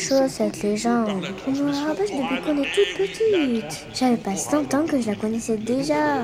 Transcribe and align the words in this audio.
chose, 0.00 0.30
cette 0.30 0.62
légende. 0.62 1.24
On 1.46 1.50
me 1.50 1.70
la 1.70 1.80
rabâche 1.88 2.10
depuis 2.10 2.40
qu'on 2.44 2.62
est 2.62 2.70
toute 2.74 2.94
petite. 2.96 3.86
J'avais 3.94 4.16
pas 4.16 4.34
100 4.36 4.74
ans 4.74 4.84
que 4.86 5.00
je 5.00 5.06
la 5.06 5.14
connaissais 5.14 5.56
déjà. 5.56 6.22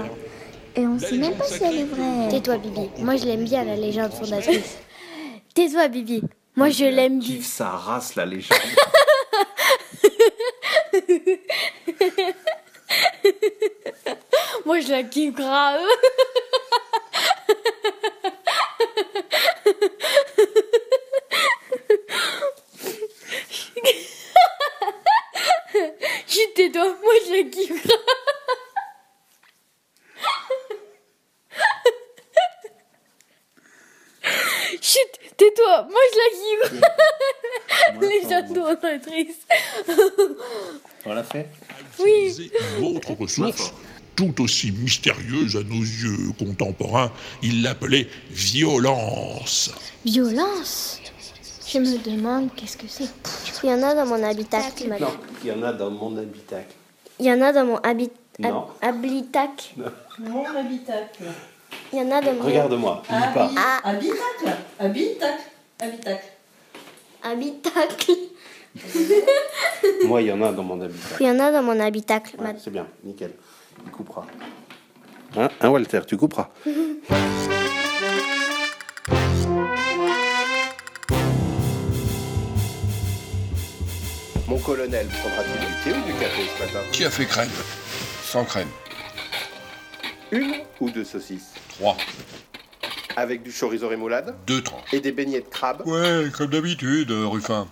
Et 0.75 0.86
on 0.86 0.98
sait 0.98 1.16
même 1.16 1.34
pas 1.34 1.45
si 1.45 1.62
elle 1.62 1.79
est 1.79 1.84
vraie. 1.84 2.29
Tais-toi, 2.30 2.58
Bibi. 2.58 2.89
Moi, 2.98 3.16
je 3.16 3.25
l'aime 3.25 3.44
bien, 3.44 3.64
la 3.64 3.76
légende 3.76 4.12
fondatrice. 4.12 4.79
Tais-toi, 5.54 5.89
Bibi. 5.89 6.22
Moi, 6.57 6.70
je 6.70 6.84
l'aime 6.86 7.18
bien. 7.18 7.40
Sa 7.43 7.68
race, 7.70 8.14
la 8.14 8.26
légende. 8.26 8.58
Moi, 14.66 14.80
je 14.80 14.90
la 14.90 15.02
kiffe 15.04 15.35
grave. 15.35 15.80
Chut, 26.26 26.54
tais-toi. 26.54 26.96
Moi, 27.03 27.14
je 27.26 27.32
la 27.32 27.43
kiffe 27.50 27.86
grave. 27.86 27.98
Chut, 34.83 35.12
tais-toi. 35.36 35.86
Moi, 35.91 36.00
je 36.12 36.19
la 36.19 36.30
On 41.06 41.14
l'a 41.14 41.22
fait 41.25 41.48
une 42.78 42.84
autre 42.84 43.12
ressource, 43.12 43.72
tout 44.14 44.41
aussi 44.42 44.72
mystérieuse 44.72 45.56
à 45.56 45.62
nos 45.62 45.80
yeux 45.80 46.33
contemporains. 46.38 47.10
Il 47.42 47.62
l'appelait 47.62 48.08
violence. 48.30 49.70
Violence? 50.05 51.00
Je 51.69 51.78
me 51.78 51.98
demande 51.98 52.50
qu'est-ce 52.55 52.77
que 52.77 52.86
c'est. 52.88 53.08
Il 53.62 53.70
y 53.70 53.72
en 53.72 53.83
a 53.83 53.94
dans 53.94 54.06
mon 54.06 54.22
habitacle, 54.22 54.88
madame. 54.88 55.08
Non, 55.10 55.16
il 55.42 55.48
y 55.50 55.53
en 55.53 55.62
a 55.62 55.72
dans 55.72 55.91
mon 55.91 56.16
habitacle. 56.16 56.75
Il 57.19 57.27
y 57.27 57.32
en 57.32 57.41
a 57.42 57.53
dans 57.53 57.64
mon 57.66 57.77
habit... 57.78 58.10
Non. 58.38 58.66
hab- 58.82 58.88
habitacle. 58.97 59.75
Mon 60.19 60.44
habitacle. 60.44 61.22
Il 61.92 61.98
y 61.98 62.03
en 62.03 62.10
a 62.10 62.20
dans 62.20 62.34
mon 62.34 62.42
Regarde-moi, 62.42 63.03
lis 63.08 63.34
pas. 63.34 63.50
Habitacle. 63.84 64.56
Habitacle. 64.78 65.42
Habitacle. 65.80 66.25
habitacle. 67.22 68.12
Moi, 70.06 70.22
il 70.22 70.28
y 70.28 70.32
en 70.32 70.42
a 70.42 70.52
dans 70.52 70.62
mon 70.62 70.80
habitacle. 70.80 71.16
Il 71.20 71.27
y 71.27 71.30
en 71.30 71.38
a 71.38 71.50
dans 71.52 71.62
mon 71.62 71.78
habitacle, 71.80 72.36
Ouais, 72.38 72.44
madame. 72.44 72.60
c'est 72.62 72.70
bien, 72.70 72.86
nickel. 73.05 73.32
Tu 73.84 73.91
couperas. 73.91 74.24
Hein, 75.36 75.48
hein, 75.60 75.69
Walter, 75.69 76.00
tu 76.06 76.16
couperas. 76.16 76.48
Mon 84.48 84.58
colonel, 84.58 85.06
prendra-t-il 85.08 85.60
du 85.66 85.82
thé 85.82 85.91
ou 85.98 86.06
du 86.06 86.12
café 86.20 86.42
ce 86.56 86.62
matin? 86.64 86.78
Qui 86.92 87.04
a 87.04 87.10
fait 87.10 87.27
crème? 87.27 87.48
Sans 88.22 88.44
crème. 88.44 88.69
Une 90.30 90.54
ou 90.80 90.91
deux 90.91 91.04
saucisses? 91.04 91.52
3, 91.78 91.97
Avec 93.16 93.42
du 93.42 93.52
chorizo 93.52 93.88
rémoulade? 93.88 94.36
2 94.47 94.62
tranches. 94.62 94.92
et 94.92 95.00
des 95.00 95.12
beignets 95.12 95.41
de 95.41 95.47
crabe? 95.48 95.82
Ouais, 95.86 96.27
comme 96.36 96.48
d'habitude, 96.50 97.10
euh, 97.10 97.27
Ruffin. 97.27 97.66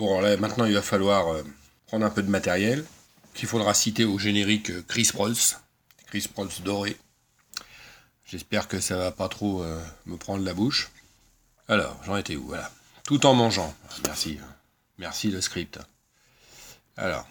Bon, 0.00 0.18
là, 0.22 0.34
maintenant, 0.38 0.64
il 0.64 0.72
va 0.72 0.80
falloir 0.80 1.28
euh, 1.28 1.42
prendre 1.86 2.06
un 2.06 2.10
peu 2.10 2.22
de 2.22 2.30
matériel 2.30 2.86
qu'il 3.34 3.46
faudra 3.46 3.74
citer 3.74 4.06
au 4.06 4.18
générique 4.18 4.70
euh, 4.70 4.82
Chris 4.88 5.10
Prolls. 5.12 5.58
Chris 6.06 6.26
Prolls 6.32 6.62
doré. 6.64 6.96
J'espère 8.24 8.66
que 8.66 8.80
ça 8.80 8.96
va 8.96 9.10
pas 9.10 9.28
trop 9.28 9.62
euh, 9.62 9.78
me 10.06 10.16
prendre 10.16 10.42
la 10.42 10.54
bouche. 10.54 10.90
Alors, 11.68 12.00
j'en 12.06 12.16
étais 12.16 12.34
où 12.34 12.46
Voilà. 12.46 12.70
Tout 13.04 13.26
en 13.26 13.34
mangeant. 13.34 13.74
Merci. 14.06 14.38
Merci 14.96 15.30
le 15.30 15.42
script. 15.42 15.78
Alors. 16.96 17.28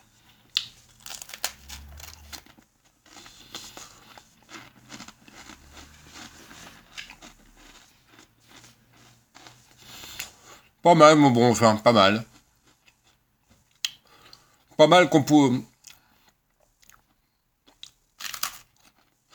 Pas 10.84 10.94
mal, 10.94 11.16
mon 11.16 11.32
bon, 11.32 11.50
enfin, 11.50 11.76
pas 11.76 11.94
mal. 11.94 12.24
Pas 14.80 14.88
mal 14.88 15.10
qu'on 15.10 15.24
peut. 15.24 15.62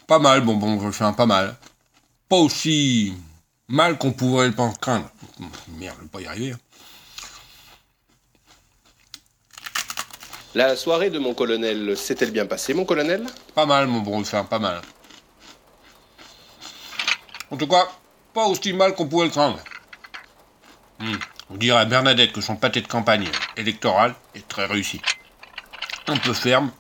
Pas 0.07 0.19
mal, 0.19 0.41
bon, 0.41 0.57
bon, 0.57 0.89
enfin, 0.89 1.13
pas 1.13 1.27
mal. 1.27 1.55
Pas 2.31 2.37
aussi 2.37 3.13
mal 3.69 3.99
qu'on 3.99 4.13
pourrait 4.13 4.49
le 4.49 4.55
craindre. 4.55 5.11
Merde, 5.69 5.97
je 5.99 6.03
vais 6.05 6.09
pas 6.09 6.21
y 6.23 6.27
arriver. 6.27 6.53
hein. 6.53 6.59
La 10.55 10.77
soirée 10.77 11.11
de 11.11 11.19
mon 11.19 11.35
colonel 11.35 11.95
s'est-elle 11.95 12.31
bien 12.31 12.47
passée, 12.47 12.73
mon 12.73 12.87
colonel? 12.87 13.27
Pas 13.55 13.67
mal, 13.67 13.87
mon 13.87 14.01
bon, 14.01 14.23
enfin, 14.23 14.45
pas 14.45 14.59
mal. 14.59 14.81
En 17.51 17.59
tout 17.59 17.69
cas, 17.69 17.87
pas 18.33 18.47
aussi 18.47 18.73
mal 18.73 18.95
qu'on 18.95 19.09
pouvait 19.09 19.27
le 19.27 19.31
craindre. 19.31 19.61
Hmm. 21.01 21.17
On 21.51 21.57
dirait 21.57 21.81
à 21.81 21.85
Bernadette 21.85 22.33
que 22.33 22.41
son 22.41 22.57
pâté 22.57 22.81
de 22.81 22.89
campagne 22.89 23.29
électoral 23.59 24.15
est 24.35 24.49
très 24.49 24.65
réussi. 24.65 25.03
Un 26.07 26.17
peu 26.17 26.33
ferme, 26.35 26.71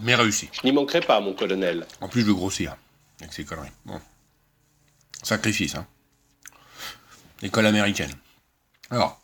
mais 0.00 0.14
réussi. 0.14 0.48
Je 0.52 0.60
n'y 0.66 0.72
manquerai 0.72 1.00
pas, 1.00 1.20
mon 1.20 1.34
colonel. 1.34 1.86
En 2.00 2.08
plus 2.08 2.24
de 2.24 2.32
grossir, 2.32 2.76
avec 3.20 3.32
ces 3.32 3.44
conneries. 3.44 3.68
Bon. 3.84 4.00
Sacrifice, 5.22 5.74
hein. 5.74 5.86
École 7.42 7.66
américaine. 7.66 8.12
Alors, 8.90 9.20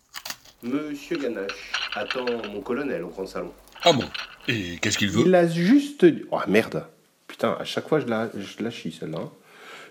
Monsieur 0.63 1.17
Ganache 1.19 1.73
attend 1.95 2.25
mon 2.49 2.61
colonel 2.61 3.05
au 3.05 3.09
grand 3.09 3.27
salon. 3.27 3.53
ah 3.85 3.93
bon 3.93 4.09
Et 4.49 4.79
qu'est-ce 4.79 4.99
qu'il 4.99 5.11
veut? 5.11 5.23
Il 5.27 5.35
a 5.35 5.47
juste 5.47 6.05
dit... 6.05 6.25
Oh 6.33 6.41
merde 6.49 6.87
Putain, 7.29 7.53
à 7.61 7.65
chaque 7.65 7.89
fois 7.89 8.01
je 8.01 8.07
la, 8.07 8.29
je 8.37 8.63
la 8.63 8.71
chie 8.71 8.91
celle-là. 8.99 9.19
hein. 9.19 9.31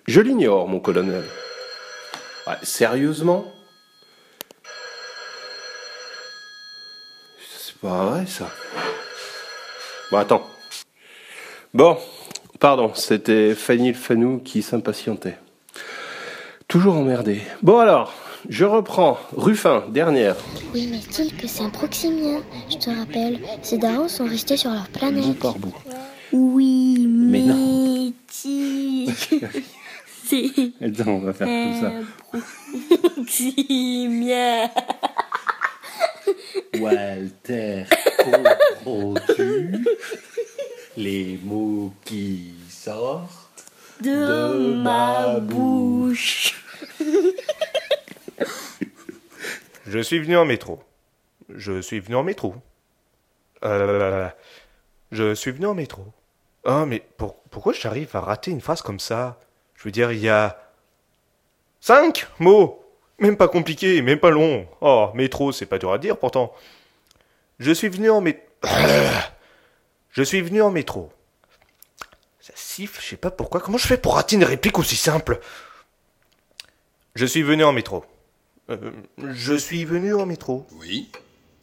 Je 0.07 0.19
l'ignore, 0.19 0.67
mon 0.67 0.79
colonel. 0.81 1.23
Ouais, 2.45 2.55
sérieusement? 2.63 3.45
C'est 7.49 7.75
pas 7.77 8.05
vrai 8.05 8.25
ça. 8.25 8.49
Bon, 10.11 10.17
attends. 10.17 10.43
Bon, 11.73 11.97
pardon, 12.59 12.91
c'était 12.95 13.53
Fanny 13.55 13.89
le 13.89 13.93
Fanou 13.97 14.39
qui 14.39 14.61
s'impatientait. 14.61 15.37
Toujours 16.67 16.95
emmerdé. 16.95 17.41
Bon 17.61 17.79
alors, 17.79 18.13
je 18.49 18.65
reprends. 18.65 19.17
Ruffin, 19.35 19.83
dernière. 19.89 20.35
Oui, 20.73 20.87
mais 20.91 20.99
dis 21.23 21.31
que 21.33 21.47
c'est 21.47 21.63
un 21.63 21.69
proximien. 21.69 22.41
Je 22.69 22.77
te 22.77 22.89
rappelle, 22.89 23.39
ces 23.61 23.77
darons 23.77 24.07
sont 24.07 24.25
restés 24.27 24.57
sur 24.57 24.71
leur 24.71 24.83
Bout 24.83 24.91
planète. 24.99 25.39
par 25.39 25.57
bout. 25.57 25.73
Oui, 26.33 27.05
Mais 27.07 27.39
mais, 27.39 27.45
non. 27.53 28.13
si. 28.29 29.09
c'est 30.25 30.51
Attends, 30.81 31.11
on 31.11 31.19
va 31.19 31.33
faire 31.33 31.47
tout 31.47 31.79
ça. 31.81 31.91
proximien. 33.15 34.69
Walter, 36.79 37.85
comprends-tu 38.31 39.83
les 40.97 41.39
mots 41.43 41.93
qui 42.05 42.53
sortent 42.69 43.65
De, 44.01 44.73
ma 44.81 45.39
bouche? 45.39 46.63
Je 49.85 49.99
suis 49.99 50.19
venu 50.19 50.37
en 50.37 50.45
métro. 50.45 50.83
Je 51.53 51.81
suis 51.81 51.99
venu 51.99 52.15
en 52.15 52.23
métro. 52.23 52.55
Euh, 53.63 54.27
je 55.11 55.33
suis 55.33 55.51
venu 55.51 55.65
en 55.67 55.73
métro. 55.73 56.05
Ah, 56.65 56.85
mais 56.85 57.01
pour- 57.17 57.35
pourquoi 57.49 57.73
j'arrive 57.73 58.09
à 58.15 58.19
rater 58.19 58.51
une 58.51 58.59
phrase 58.61 58.81
comme 58.81 58.99
ça? 58.99 59.39
Je 59.75 59.83
veux 59.83 59.91
dire, 59.91 60.11
il 60.11 60.19
y 60.19 60.29
a. 60.29 60.57
Cinq 61.79 62.27
mots 62.39 62.83
Même 63.19 63.37
pas 63.37 63.47
compliqué, 63.47 64.01
même 64.01 64.19
pas 64.19 64.29
long. 64.29 64.67
Oh, 64.81 65.09
métro, 65.15 65.51
c'est 65.51 65.65
pas 65.65 65.79
dur 65.79 65.91
à 65.93 65.97
dire 65.97 66.17
pourtant. 66.17 66.53
Je 67.59 67.71
suis 67.71 67.89
venu 67.89 68.09
en 68.09 68.21
métro. 68.21 68.43
Je 70.11 70.23
suis 70.23 70.41
venu 70.41 70.61
en 70.61 70.71
métro. 70.71 71.11
Ça 72.39 72.53
siffle, 72.55 72.99
je 73.01 73.09
sais 73.09 73.17
pas 73.17 73.29
pourquoi. 73.29 73.59
Comment 73.61 73.77
je 73.77 73.85
fais 73.85 73.97
pour 73.97 74.15
rater 74.15 74.35
une 74.35 74.45
réplique 74.45 74.79
aussi 74.79 74.95
simple? 74.95 75.39
Je 77.13 77.25
suis 77.25 77.43
venu 77.43 77.63
en 77.63 77.71
métro. 77.73 78.03
Euh, 78.69 78.91
je 79.17 79.53
suis 79.53 79.85
venu 79.85 80.13
en 80.15 80.25
métro. 80.25 80.65
Oui. 80.79 81.11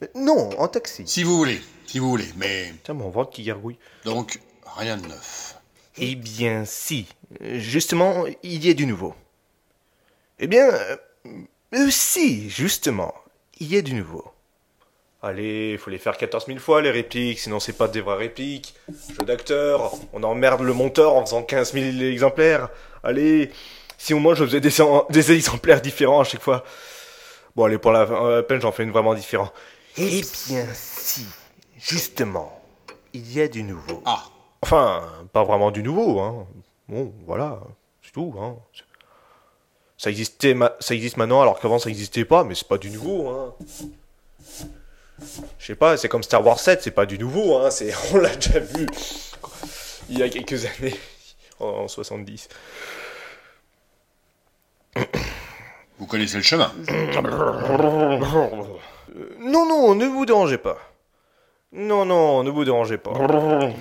Euh, 0.02 0.06
Non, 0.14 0.50
en 0.60 0.68
taxi. 0.68 1.02
Si 1.06 1.22
vous 1.22 1.36
voulez, 1.36 1.60
si 1.86 1.98
vous 1.98 2.08
voulez, 2.10 2.28
mais. 2.36 2.72
Tiens, 2.84 2.94
mon 2.94 3.08
ventre 3.10 3.30
qui 3.30 3.42
gargouille. 3.42 3.78
Donc, 4.04 4.40
rien 4.76 4.98
de 4.98 5.06
neuf. 5.08 5.56
Eh 5.96 6.14
bien, 6.14 6.64
si. 6.64 7.06
Justement, 7.40 8.24
il 8.42 8.64
y 8.64 8.70
a 8.70 8.74
du 8.74 8.86
nouveau. 8.86 9.14
Eh 10.38 10.46
bien, 10.46 10.68
euh, 10.68 11.90
si, 11.90 12.50
justement, 12.50 13.14
il 13.58 13.72
y 13.72 13.76
a 13.76 13.82
du 13.82 13.94
nouveau. 13.94 14.33
Allez, 15.24 15.78
faut 15.78 15.88
les 15.88 15.96
faire 15.96 16.18
14 16.18 16.44
000 16.46 16.58
fois, 16.58 16.82
les 16.82 16.90
répliques, 16.90 17.38
sinon 17.38 17.58
c'est 17.58 17.72
pas 17.72 17.88
des 17.88 18.02
vraies 18.02 18.18
répliques. 18.18 18.74
Jeu 19.18 19.24
d'acteur, 19.24 19.92
on 20.12 20.22
emmerde 20.22 20.60
le 20.60 20.74
monteur 20.74 21.14
en 21.14 21.24
faisant 21.24 21.42
15 21.42 21.72
000 21.72 22.02
exemplaires. 22.02 22.68
Allez, 23.02 23.50
si 23.96 24.12
au 24.12 24.18
moins 24.18 24.34
je 24.34 24.44
faisais 24.44 24.60
des, 24.60 24.70
des 25.08 25.32
exemplaires 25.32 25.80
différents 25.80 26.20
à 26.20 26.24
chaque 26.24 26.42
fois. 26.42 26.62
Bon, 27.56 27.64
allez, 27.64 27.78
pour 27.78 27.90
la, 27.92 28.04
la 28.04 28.42
peine, 28.42 28.60
j'en 28.60 28.70
fais 28.70 28.82
une 28.82 28.90
vraiment 28.90 29.14
différente. 29.14 29.50
Eh 29.96 30.20
bien, 30.48 30.66
si, 30.74 31.24
justement, 31.78 32.60
il 33.14 33.32
y 33.32 33.40
a 33.40 33.48
du 33.48 33.62
nouveau. 33.62 34.02
Ah, 34.04 34.24
Enfin, 34.60 35.02
pas 35.32 35.44
vraiment 35.44 35.70
du 35.70 35.82
nouveau, 35.82 36.20
hein. 36.20 36.46
Bon, 36.86 37.14
voilà, 37.26 37.60
c'est 38.02 38.12
tout, 38.12 38.34
hein. 38.38 38.56
Ça 39.96 40.10
existait, 40.10 40.54
ça 40.80 40.94
existe 40.94 41.16
maintenant 41.16 41.40
alors 41.40 41.60
qu'avant 41.60 41.78
ça 41.78 41.88
existait 41.88 42.26
pas, 42.26 42.44
mais 42.44 42.54
c'est 42.54 42.68
pas 42.68 42.76
du 42.76 42.90
nouveau, 42.90 43.28
hein. 43.28 43.54
Je 45.58 45.66
sais 45.66 45.74
pas, 45.76 45.96
c'est 45.96 46.08
comme 46.08 46.22
Star 46.22 46.44
Wars 46.44 46.58
7, 46.58 46.82
c'est 46.82 46.90
pas 46.90 47.06
du 47.06 47.18
nouveau, 47.18 47.56
hein. 47.58 47.70
C'est, 47.70 47.92
on 48.12 48.18
l'a 48.18 48.34
déjà 48.34 48.58
vu 48.58 48.86
il 50.08 50.18
y 50.18 50.22
a 50.22 50.28
quelques 50.28 50.64
années, 50.66 50.94
en, 51.60 51.66
en 51.66 51.88
70. 51.88 52.48
vous 55.98 56.06
connaissez 56.06 56.36
le 56.36 56.42
chemin. 56.42 56.72
Euh, 56.90 58.18
Non, 59.38 59.66
non, 59.66 59.94
ne 59.94 60.06
vous 60.06 60.26
dérangez 60.26 60.58
pas. 60.58 60.78
Non, 61.72 62.04
non, 62.04 62.42
ne 62.44 62.50
vous 62.50 62.64
dérangez 62.64 62.98
pas. 62.98 63.12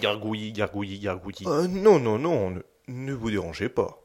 Gargouillis, 0.02 0.52
gargouillis, 0.52 1.00
gargouillis. 1.00 1.46
Euh, 1.48 1.68
non, 1.68 2.00
non, 2.00 2.18
non, 2.18 2.50
ne, 2.52 2.60
ne 2.88 3.14
vous 3.14 3.30
dérangez 3.32 3.70
pas. 3.70 4.00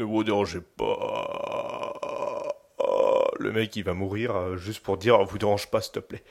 Ne 0.00 0.04
vous 0.04 0.24
dérangez 0.24 0.60
pas. 0.60 1.73
Oh, 3.34 3.42
le 3.42 3.52
mec, 3.52 3.74
il 3.76 3.84
va 3.84 3.94
mourir 3.94 4.36
euh, 4.36 4.56
juste 4.56 4.82
pour 4.82 4.96
dire 4.96 5.22
vous 5.24 5.38
dérange 5.38 5.70
pas, 5.70 5.80
s'il 5.80 5.92
te 5.92 5.98
plaît. 5.98 6.22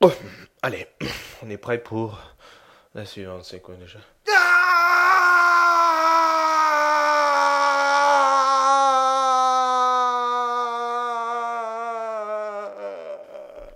Oh, 0.00 0.12
allez, 0.62 0.86
on 1.42 1.50
est 1.50 1.58
prêt 1.58 1.78
pour 1.78 2.18
la 2.94 3.04
suivante, 3.04 3.44
c'est 3.44 3.60
quoi 3.60 3.74
déjà 3.74 3.98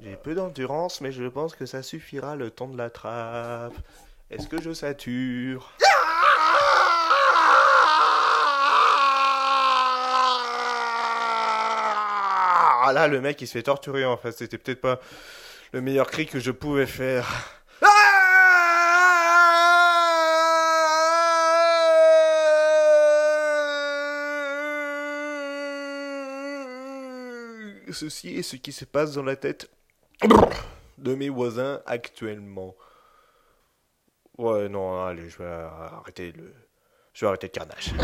J'ai 0.00 0.17
peu 0.17 0.34
d'endurance, 0.34 1.00
mais 1.00 1.12
je 1.12 1.25
pense 1.25 1.55
que 1.55 1.67
ça 1.67 1.82
suffira 1.82 2.34
le 2.37 2.50
temps 2.50 2.69
de 2.69 2.79
la 2.79 2.90
trappe. 2.90 3.75
Est-ce 4.31 4.49
que 4.49 4.61
je 4.61 4.72
sature? 4.72 5.72
Là, 12.96 13.08
le 13.08 13.20
mec 13.20 13.43
il 13.43 13.46
se 13.46 13.52
fait 13.52 13.62
torturer 13.62 14.06
en 14.06 14.16
fait. 14.16 14.32
C'était 14.32 14.56
peut-être 14.56 14.81
pas 14.81 15.00
le 15.72 15.82
meilleur 15.82 16.06
cri 16.06 16.26
que 16.26 16.40
je 16.40 16.50
pouvais 16.50 16.87
faire. 16.87 17.26
Ceci 27.93 28.37
est 28.37 28.43
ce 28.43 28.56
qui 28.56 28.72
se 28.72 28.84
passe 28.84 29.12
dans 29.12 29.22
la 29.22 29.37
tête 29.37 29.70
de 30.98 31.14
mes 31.14 31.28
voisins 31.28 31.81
actuellement. 31.87 32.75
Ouais, 34.37 34.69
non, 34.69 35.02
allez, 35.02 35.31
je 35.31 35.38
vais 35.38 35.46
arrêter 35.46 36.32
le. 36.32 36.52
Je 37.14 37.25
vais 37.25 37.28
arrêter 37.28 37.46
le 37.46 37.52
carnage. 37.52 37.94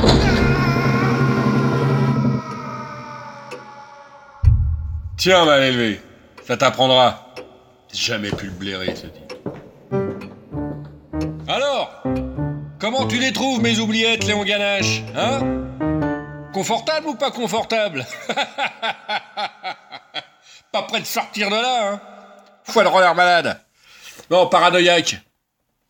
Tiens, 5.23 5.45
mal 5.45 5.63
élevé, 5.63 6.01
ça 6.45 6.57
t'apprendra. 6.57 7.33
Jamais 7.93 8.31
pu 8.31 8.47
le 8.47 8.51
blairer, 8.51 8.97
ce 8.97 9.07
type. 9.07 9.33
Alors, 11.47 12.03
comment 12.81 13.07
tu 13.07 13.19
les 13.19 13.33
trouves, 13.33 13.63
mes 13.63 13.79
oubliettes, 13.79 14.25
Léon 14.25 14.43
Ganache 14.43 15.01
Hein? 15.15 15.69
Confortable 16.53 17.07
ou 17.07 17.15
pas 17.15 17.31
confortable? 17.31 18.05
Pas 20.73 20.83
prêt 20.89 20.99
de 20.99 21.07
sortir 21.07 21.51
de 21.51 21.55
là, 21.55 21.93
hein? 21.93 22.01
Fois 22.65 22.83
le 22.83 22.89
roller 22.89 23.15
malade. 23.15 23.61
Non, 24.29 24.49
paranoïaque. 24.49 25.21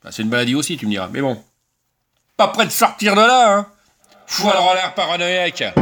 Enfin, 0.02 0.12
c'est 0.12 0.25
une 0.25 0.28
maladie 0.28 0.55
aussi, 0.55 0.76
tu 0.76 0.85
me 0.85 0.90
diras, 0.90 1.08
mais 1.11 1.23
bon. 1.23 1.43
Pas 2.37 2.49
prêt 2.49 2.67
de 2.67 2.70
sortir 2.70 3.14
de 3.14 3.23
là, 3.23 3.55
hein? 3.56 3.67
Fois 4.26 4.52
le 4.52 4.58
roller 4.58 4.93
paranoïaque. 4.93 5.73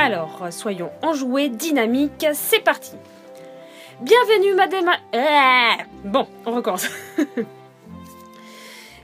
Alors, 0.00 0.42
euh, 0.42 0.50
soyons 0.52 0.90
enjoués, 1.02 1.48
dynamiques, 1.48 2.26
c'est 2.32 2.60
parti. 2.60 2.92
Bienvenue, 4.00 4.54
madame. 4.54 4.90
Ah, 5.12 5.78
bon, 6.04 6.28
on 6.46 6.52
recommence. 6.52 6.88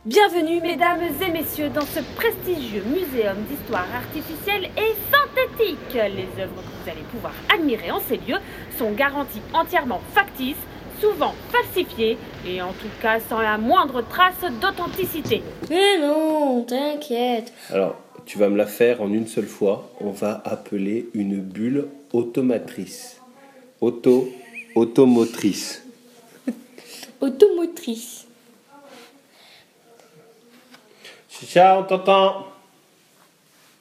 Bienvenue, 0.04 0.60
mesdames 0.60 1.00
et 1.20 1.30
messieurs, 1.32 1.68
dans 1.70 1.84
ce 1.84 1.98
prestigieux 2.14 2.84
muséum 2.84 3.38
d'histoire 3.48 3.88
artificielle 3.92 4.70
et 4.76 4.94
synthétique. 5.10 5.94
Les 5.94 6.28
œuvres 6.40 6.62
que 6.62 6.84
vous 6.84 6.90
allez 6.90 7.02
pouvoir 7.10 7.32
admirer 7.52 7.90
en 7.90 7.98
ces 7.98 8.18
lieux 8.18 8.38
sont 8.78 8.92
garanties 8.92 9.42
entièrement 9.52 10.00
factices, 10.12 10.62
souvent 11.00 11.34
falsifiées 11.50 12.18
et 12.46 12.62
en 12.62 12.72
tout 12.72 12.90
cas 13.02 13.18
sans 13.18 13.40
la 13.40 13.58
moindre 13.58 14.02
trace 14.02 14.44
d'authenticité. 14.60 15.42
Mais 15.70 15.98
non, 15.98 16.62
t'inquiète. 16.62 17.52
Alors, 17.72 17.96
tu 18.26 18.38
vas 18.38 18.48
me 18.48 18.56
la 18.56 18.66
faire 18.66 19.02
en 19.02 19.12
une 19.12 19.26
seule 19.26 19.46
fois. 19.46 19.90
On 20.00 20.10
va 20.10 20.42
appeler 20.44 21.08
une 21.14 21.40
bulle 21.40 21.88
automatrice. 22.12 23.20
Auto, 23.80 24.32
automotrice. 24.74 25.84
Automotrice. 27.20 28.26
Chicha, 31.28 31.78
on 31.78 31.84
t'entend. 31.84 32.46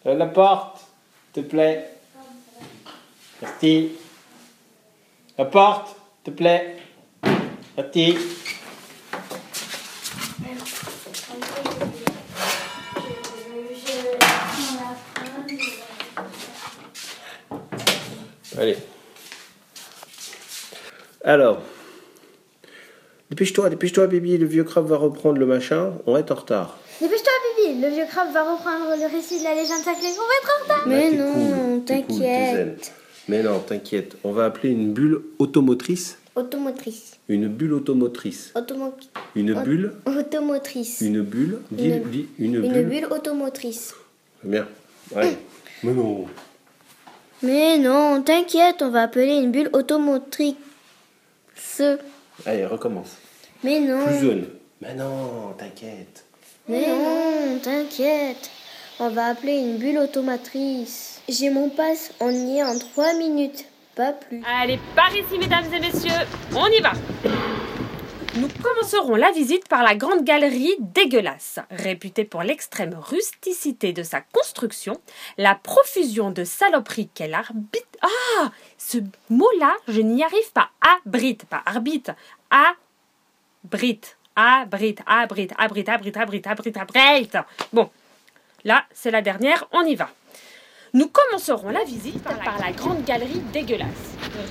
Euh, 0.06 0.16
la 0.16 0.26
porte, 0.26 0.86
s'il 1.34 1.44
te 1.44 1.50
plaît. 1.50 1.90
Merci. 3.42 3.92
La 5.38 5.46
porte, 5.46 5.88
s'il 5.88 6.34
te 6.34 6.38
plaît. 6.38 6.78
Merci. 7.78 8.18
Allez. 18.64 18.78
Alors. 21.26 21.62
Dépêche-toi, 23.30 23.70
dépêche-toi, 23.70 24.08
Bibi. 24.08 24.38
Le 24.38 24.46
vieux 24.46 24.64
crabe 24.64 24.88
va 24.88 24.96
reprendre 24.96 25.38
le 25.38 25.46
machin. 25.46 25.92
On 26.06 26.14
va 26.14 26.20
être 26.22 26.32
en 26.32 26.36
retard. 26.36 26.78
Dépêche-toi, 27.02 27.32
Bibi, 27.58 27.82
le 27.82 27.90
vieux 27.90 28.06
crabe 28.10 28.32
va 28.34 28.50
reprendre 28.54 28.86
le 28.98 29.14
récit 29.14 29.40
de 29.40 29.44
la 29.44 29.54
légende 29.54 29.84
sacrée. 29.84 30.08
On 30.08 30.22
va 30.22 30.36
être 30.42 30.50
en 30.50 30.64
retard. 30.64 30.88
Mais 30.88 31.10
Ah, 31.12 31.16
non, 31.18 31.34
cool, 31.34 31.44
cool, 31.76 31.84
t'inquiète. 31.86 32.94
Mais 33.28 33.44
non, 33.44 33.60
t'inquiète. 33.60 34.16
On 34.24 34.32
va 34.32 34.46
appeler 34.46 34.70
une 34.70 34.94
bulle 34.94 35.22
automotrice. 35.40 36.18
Automotrice. 36.36 37.18
Une 37.28 37.48
bulle 37.50 37.74
automotrice. 37.74 38.54
Automo- 38.56 38.94
Une 39.36 39.54
bulle. 39.62 39.94
Automotrice. 40.06 41.02
Une 41.02 41.22
bulle. 41.22 41.60
Dis, 41.70 41.90
Une- 41.90 42.04
dis, 42.04 42.28
une, 42.40 42.56
Une 42.64 42.72
bulle. 42.72 42.86
bulle 42.88 43.08
automotrice. 43.12 43.94
Bien. 44.42 44.68
Allez. 45.16 45.38
Mais 45.84 45.92
non. 45.92 46.26
Mais 47.44 47.78
non, 47.78 48.22
t'inquiète, 48.22 48.82
on 48.82 48.90
va 48.90 49.04
appeler 49.04 49.36
une 49.36 49.52
bulle 49.52 49.70
automotrice. 49.74 50.56
Allez, 52.46 52.66
recommence. 52.66 53.18
Mais 53.64 53.82
non. 53.82 54.06
Plus 54.06 54.20
jeune. 54.20 54.48
Mais 54.82 54.94
non, 54.94 55.54
t'inquiète. 55.58 56.24
Mais 56.70 56.88
non, 56.88 57.60
t'inquiète. 57.62 58.50
On 59.00 59.10
va 59.10 59.28
appeler 59.28 59.58
une 59.58 59.78
bulle 59.78 59.98
automatrice. 59.98 61.22
J'ai 61.28 61.50
mon 61.50 61.70
passe, 61.70 62.14
on 62.22 62.32
y 62.32 62.60
est 62.60 62.64
en 62.64 62.78
3 62.78 63.14
minutes, 63.16 63.66
pas 63.96 64.14
plus. 64.14 64.42
Allez, 64.62 64.80
par 64.96 65.14
ici, 65.14 65.38
mesdames 65.38 65.66
et 65.74 65.80
messieurs, 65.80 66.12
on 66.56 66.68
y 66.68 66.80
va. 66.80 66.94
Nous 68.36 68.48
commencerons 68.64 69.16
la 69.16 69.32
visite 69.32 69.68
par 69.68 69.84
la 69.84 69.94
grande 69.94 70.24
galerie 70.24 70.76
dégueulasse, 70.80 71.60
réputée 71.70 72.26
pour 72.26 72.42
l'extrême 72.42 72.96
rusticité 72.96 73.94
de 73.94 74.02
sa 74.02 74.22
construction, 74.22 75.00
la 75.38 75.54
profusion 75.54 76.32
de 76.32 76.44
saloperies 76.44 77.10
qu'elle 77.14 77.36
arbitre. 77.36 77.86
Ah, 78.02 78.52
ce 78.80 78.98
mot-là, 79.30 79.76
je 79.88 80.02
n'y 80.02 80.24
arrive 80.24 80.52
pas. 80.52 80.72
Abrite, 81.06 81.46
pas 81.46 81.62
arbitre. 81.64 82.14
Abrite, 82.50 84.18
abrite, 84.36 85.02
abrite, 85.06 85.54
abrite, 85.60 85.90
abrite, 85.90 86.18
abrite, 86.18 86.48
abrite, 86.48 86.78
abrite. 86.78 87.38
Bon, 87.72 87.92
là, 88.64 88.84
c'est 88.94 89.12
la 89.12 89.22
dernière, 89.22 89.68
on 89.72 89.84
y 89.84 89.94
va. 89.94 90.10
Nous 90.96 91.08
commencerons 91.08 91.72
la 91.72 91.84
visite 91.84 92.22
par 92.22 92.60
la, 92.60 92.72
grande 92.72 93.04
galerie 93.04 93.42
dégueulasse, 93.52 93.88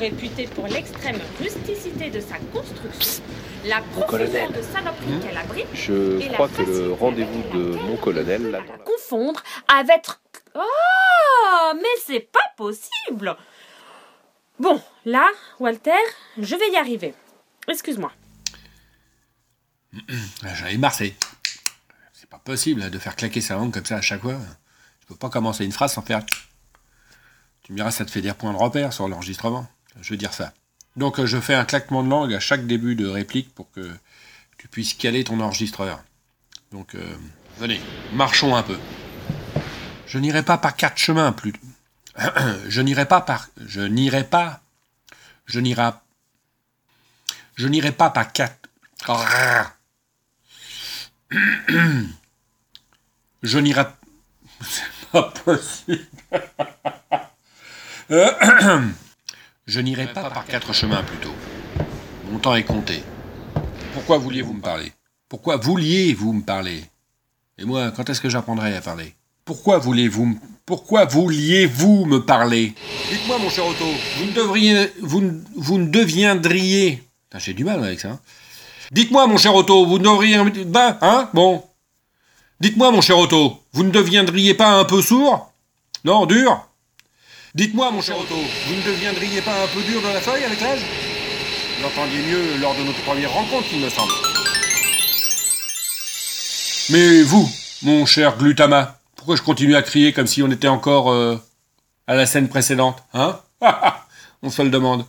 réputée 0.01 0.49
pour 0.49 0.67
l'extrême 0.67 1.21
rusticité 1.39 2.11
de 2.11 2.19
sa 2.19 2.37
construction, 2.53 3.23
la 3.65 3.81
profusion 3.81 4.51
de 4.51 4.61
saloperies 4.61 5.21
qu'elle 5.23 5.37
abrite, 5.37 5.67
Je 5.73 6.21
Et 6.21 6.29
la 6.29 6.35
crois 6.35 6.49
que 6.49 6.63
le 6.63 6.93
rendez-vous 6.95 7.57
de 7.57 7.77
mon 7.77 7.97
colonel 7.97 8.47
à 8.47 8.59
l'attend 8.59 8.85
confondre 8.85 9.41
avec... 9.69 10.07
Oh, 10.57 11.73
mais 11.77 12.03
c'est 12.05 12.29
pas 12.33 12.41
possible 12.57 13.37
Bon, 14.59 14.83
là, 15.05 15.29
Walter, 15.61 15.93
je 16.39 16.57
vais 16.57 16.71
y 16.73 16.77
arriver. 16.77 17.15
Excuse-moi. 17.69 18.11
J'en 20.43 20.67
ai 20.67 20.77
marre, 20.77 20.95
c'est. 20.95 21.15
C'est 22.13 22.29
pas 22.29 22.39
possible 22.39 22.91
de 22.91 22.99
faire 22.99 23.15
claquer 23.15 23.41
sa 23.41 23.55
langue 23.55 23.73
comme 23.73 23.87
ça 23.87 23.97
à 23.97 24.01
chaque 24.01 24.23
fois. 24.23 24.39
Pas 25.19 25.31
commencer 25.31 25.64
une 25.64 25.73
phrase 25.73 25.92
sans 25.92 26.02
faire. 26.02 26.25
Tu 27.62 27.73
me 27.73 27.76
diras, 27.76 27.90
ça 27.90 28.04
te 28.04 28.11
fait 28.11 28.23
des 28.23 28.33
points 28.33 28.52
de 28.52 28.59
repère 28.59 28.92
sur 28.92 29.09
l'enregistrement. 29.09 29.66
Je 30.00 30.11
veux 30.11 30.16
dire 30.16 30.35
ça. 30.35 30.52
Donc, 30.97 31.25
je 31.25 31.40
fais 31.40 31.54
un 31.54 31.64
claquement 31.64 32.02
de 32.02 32.09
langue 32.09 32.35
à 32.35 32.40
chaque 32.40 32.66
début 32.66 32.95
de 32.95 33.07
réplique 33.07 33.54
pour 33.54 33.71
que 33.71 33.95
tu 34.59 34.69
puisses 34.69 34.95
caler 34.95 35.25
ton 35.25 35.40
enregistreur. 35.40 36.02
Donc, 36.71 36.95
euh, 36.95 37.16
venez, 37.59 37.81
marchons 38.12 38.54
un 38.54 38.62
peu. 38.62 38.78
Je 40.07 40.19
n'irai 40.19 40.42
pas 40.42 40.59
par 40.59 40.76
quatre 40.76 40.99
chemins 40.99 41.33
plus. 41.33 41.54
je 42.69 42.81
n'irai 42.81 43.07
pas 43.07 43.21
par. 43.21 43.49
Je 43.66 43.81
n'irai 43.81 44.25
pas. 44.25 44.61
Je 45.47 45.61
n'irai. 45.61 45.90
Je 47.57 47.69
n'irai 47.69 47.92
pas 47.92 48.11
par 48.11 48.33
quatre. 48.33 48.69
Je 53.42 53.59
n'irai. 53.59 53.87
Pas 55.12 55.33
possible. 55.45 56.07
Je 59.66 59.81
n'irai 59.81 60.07
pas 60.09 60.28
par 60.31 60.45
quatre 60.45 60.73
chemins 60.73 61.02
plutôt. 61.02 61.33
Mon 62.31 62.38
temps 62.38 62.54
est 62.54 62.64
compté. 62.64 63.02
Pourquoi 63.95 64.19
vouliez-vous 64.19 64.54
me 64.54 64.61
parler? 64.61 64.92
Pourquoi 65.28 65.57
vouliez-vous 65.57 66.33
me 66.33 66.42
parler? 66.42 66.85
Et 67.59 67.64
moi, 67.64 67.90
quand 67.90 68.09
est-ce 68.11 68.21
que 68.21 68.28
j'apprendrai 68.28 68.76
à 68.76 68.81
parler? 68.81 69.14
Pourquoi 69.45 69.78
voulez-vous 69.78 70.26
me... 70.26 70.35
Pourquoi 70.66 71.04
vouliez-vous 71.04 72.04
me 72.07 72.19
parler? 72.19 72.75
Dites-moi, 73.11 73.38
mon 73.38 73.50
cher 73.50 73.66
Otto, 73.66 73.85
vous 74.19 74.25
ne 74.26 74.33
devriez... 74.33 74.92
Vous 75.00 75.21
ne, 75.21 75.40
vous 75.57 75.78
ne 75.78 75.87
deviendriez... 75.87 77.02
J'ai 77.38 77.54
du 77.54 77.64
mal 77.64 77.83
avec 77.83 78.00
ça. 78.00 78.11
hein. 78.11 78.21
Dites-moi, 78.90 79.26
mon 79.26 79.38
cher 79.38 79.54
Otto, 79.54 79.87
vous 79.87 79.99
ne 79.99 80.04
devriez... 80.04 80.38
Ben, 80.64 80.99
hein 81.00 81.28
Bon. 81.33 81.64
Dites-moi, 82.62 82.92
mon 82.92 83.00
cher 83.00 83.19
Otto, 83.19 83.61
vous 83.73 83.83
ne 83.83 83.90
deviendriez 83.90 84.54
pas 84.54 84.78
un 84.78 84.85
peu 84.85 85.02
sourd? 85.02 85.52
Non, 86.04 86.26
dur? 86.26 86.64
Dites-moi, 87.57 87.90
mon 87.90 88.00
cher 88.00 88.16
Otto, 88.16 88.37
vous 88.37 88.75
ne 88.76 88.83
deviendriez 88.83 89.42
pas 89.42 89.64
un 89.64 89.66
peu 89.66 89.83
dur 89.83 90.00
dans 90.00 90.12
la 90.12 90.21
feuille 90.21 90.45
avec 90.45 90.61
l'âge 90.61 90.78
Vous 90.78 91.83
l'entendiez 91.83 92.23
mieux 92.23 92.59
lors 92.61 92.76
de 92.76 92.85
notre 92.85 93.02
première 93.02 93.33
rencontre, 93.33 93.66
il 93.73 93.81
me 93.81 93.88
semble. 93.88 94.12
Mais 96.90 97.23
vous, 97.23 97.50
mon 97.83 98.07
cher 98.07 98.38
Glutama, 98.38 98.97
pourquoi 99.16 99.35
je 99.35 99.42
continue 99.42 99.75
à 99.75 99.83
crier 99.83 100.12
comme 100.12 100.28
si 100.28 100.40
on 100.40 100.50
était 100.52 100.69
encore 100.69 101.11
euh, 101.11 101.37
à 102.07 102.14
la 102.14 102.26
scène 102.26 102.49
précédente 102.49 103.02
Hein? 103.12 103.40
On 104.45 104.50
se 104.50 104.62
le 104.62 104.71
demande. 104.71 105.04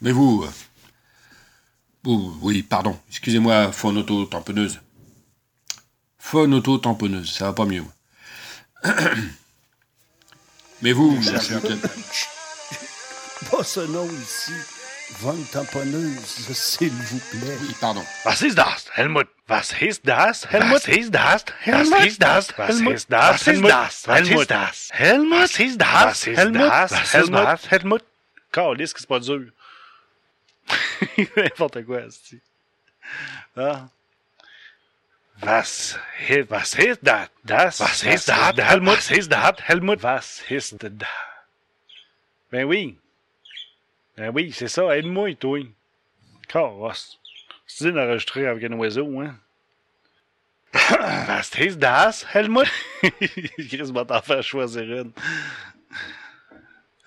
Mais 0.00 0.10
vous... 0.10 0.44
euh, 2.08 2.30
oui, 2.42 2.64
pardon, 2.64 2.98
excusez-moi, 3.08 3.70
phonoto-tamponneuse. 6.24 7.30
Phonoto-tamponneuse, 7.30 7.32
ça 7.32 7.46
va 7.46 7.52
pas 7.52 7.66
mieux. 7.66 7.84
Mais 10.82 10.92
vous, 10.92 11.10
mon 11.12 11.22
cher 11.22 11.40
Glutama... 11.40 11.76
Pas 13.50 13.64
ce 13.64 13.80
nom 13.80 14.08
ici. 14.10 14.52
Von 15.20 15.36
tamponneuse, 15.52 16.54
s'il 16.54 16.90
vous 16.90 17.18
plaît. 17.30 17.58
Oui, 17.60 17.74
pardon. 17.80 18.02
Was 18.24 18.42
ist 18.42 18.56
das, 18.56 18.86
Helmut? 18.94 19.28
Was 19.48 19.72
ist 19.80 20.04
das, 20.04 20.46
Helmut? 20.50 20.72
Was 20.72 20.88
ist 20.88 21.12
das, 21.12 21.44
Helmut? 21.60 21.92
Was 21.92 22.06
ist 22.06 22.22
das, 22.22 22.48
Helmut? 22.56 22.92
Was 22.94 23.00
ist 23.00 23.10
das, 23.10 24.88
Helmut? 24.90 24.90
Helmut? 24.92 25.40
Was 25.40 25.58
ist 25.60 25.80
das, 25.80 26.26
Helmut? 26.26 26.60
Was 26.60 26.92
ist 26.92 27.30
das, 27.32 27.70
Helmut? 27.70 28.02
Calisse 28.50 28.94
que 28.94 29.00
c'est 29.00 29.08
pas 29.08 29.20
dur. 29.20 29.52
N'importe 31.36 31.84
quoi, 31.84 32.00
esti. 32.06 32.40
Ah. 33.56 33.88
Was, 35.40 35.98
hi- 36.28 36.42
was 36.48 36.74
ist 36.74 37.00
das? 37.02 37.28
Das? 37.44 37.80
Was 37.80 38.02
ist 38.04 38.28
das, 38.28 38.56
Helmut? 38.56 38.96
Was 38.96 39.10
ist 39.10 39.30
das, 39.32 39.54
Helmut? 39.68 40.02
Was 40.02 40.42
ist 40.48 40.76
da? 40.80 41.06
Ben 42.50 42.64
oui. 42.66 42.96
Ben 44.16 44.30
oui, 44.32 44.52
c'est 44.52 44.68
ça. 44.68 44.96
Aide-moi, 44.96 45.34
toi. 45.34 45.66
Carrosse. 46.48 47.18
C'est 47.66 47.90
d'enregistrer 47.92 48.46
avec 48.46 48.62
un 48.64 48.72
oiseau, 48.78 49.20
hein? 49.20 49.38
Was 50.72 51.50
ist 51.58 51.78
das, 51.80 52.24
Helmut? 52.32 52.68
Chris 53.68 53.90
va 53.92 54.04
t'en 54.04 54.22
faire 54.22 54.42
choisir 54.42 54.82
une. 54.82 55.12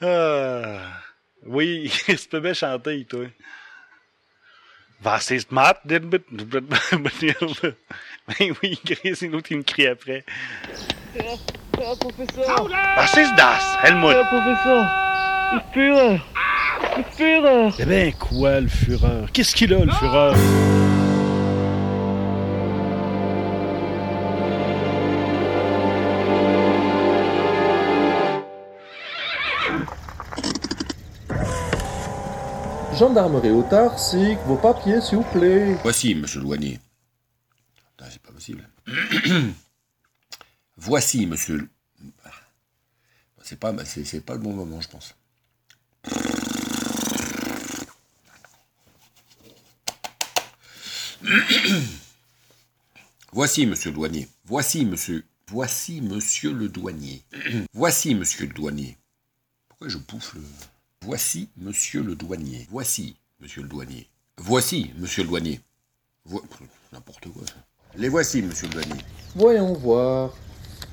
Ah. 0.02 1.02
Oui, 1.46 1.90
tu 2.06 2.18
peux 2.30 2.40
bien 2.42 2.54
chanter, 2.54 3.06
toi. 3.06 3.28
Was 5.04 5.32
ist 5.32 5.52
Matt? 5.52 5.80
Ben 5.86 6.10
oui, 8.62 8.80
Chris, 8.86 9.16
c'est 9.16 9.28
nous 9.30 9.42
qui 9.42 9.56
me 9.56 9.64
crie 9.64 9.88
après. 9.88 10.24
Was 11.78 13.14
ist 13.18 13.34
das, 13.38 13.78
Helmut? 13.84 14.16
Eh 17.80 17.86
ben 17.86 18.14
quoi, 18.14 18.60
le 18.60 18.68
Fureur? 18.68 19.32
Qu'est-ce 19.32 19.56
qu'il 19.56 19.74
a, 19.74 19.86
le 19.86 19.92
Fureur? 19.92 20.36
Gendarmerie 32.98 33.52
au 33.52 33.62
vos 34.48 34.56
papiers, 34.56 35.02
s'il 35.02 35.20
vous 35.20 35.24
plaît. 35.26 35.76
Voici, 35.84 36.16
monsieur 36.16 36.40
le 36.40 36.46
douanier. 36.46 36.80
Putain, 37.92 38.10
c'est 38.10 38.24
pas 38.24 38.32
possible. 38.32 38.68
Voici, 40.78 41.28
monsieur 41.28 41.58
le... 41.58 41.70
C'est 43.44 43.60
pas, 43.60 43.72
c'est 43.86 44.26
pas 44.26 44.34
le 44.34 44.40
bon 44.40 44.54
moment, 44.54 44.82
je 44.82 44.90
pense. 44.90 45.14
Voici, 53.32 53.68
monsieur 53.68 53.92
le 53.92 53.96
douanier. 53.96 54.28
Voici, 54.46 54.86
monsieur. 54.86 55.24
Voici, 55.50 56.02
monsieur 56.02 56.52
le 56.52 56.68
douanier. 56.68 57.22
Voici, 57.74 58.16
monsieur 58.16 58.48
le 58.48 58.54
douanier. 58.54 58.98
Pourquoi 59.70 59.88
je 59.88 60.00
bouffe 60.00 60.34
le. 60.34 60.42
Voici, 61.08 61.50
monsieur 61.58 62.02
le 62.04 62.16
douanier. 62.16 62.68
Voici, 62.70 63.16
monsieur 63.40 63.62
le 63.62 63.68
douanier. 63.70 64.08
Voici, 64.38 64.92
monsieur 64.98 65.24
le 65.24 65.30
douanier. 65.30 65.60
Vo- 66.26 66.44
N'importe 66.92 67.28
quoi, 67.30 67.44
ça. 67.46 67.54
Les 67.96 68.10
voici, 68.10 68.42
monsieur 68.42 68.68
le 68.68 68.74
douanier. 68.74 69.02
Voyons 69.36 69.74
voir. 69.74 70.34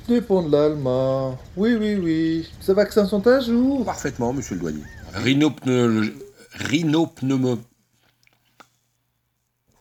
Dépôt 0.08 0.42
de 0.42 0.50
l'Allemand. 0.50 1.38
Oui, 1.56 1.74
oui, 1.74 1.94
oui. 1.96 2.48
Ces 2.60 2.74
vaccins 2.74 3.06
sont 3.06 3.26
à 3.26 3.40
jour. 3.40 3.84
Parfaitement, 3.84 4.32
monsieur 4.32 4.54
le 4.54 4.60
douanier. 4.60 4.82
Rhinopneumologie. 5.14 6.12
Rhinopneumo... 6.52 7.58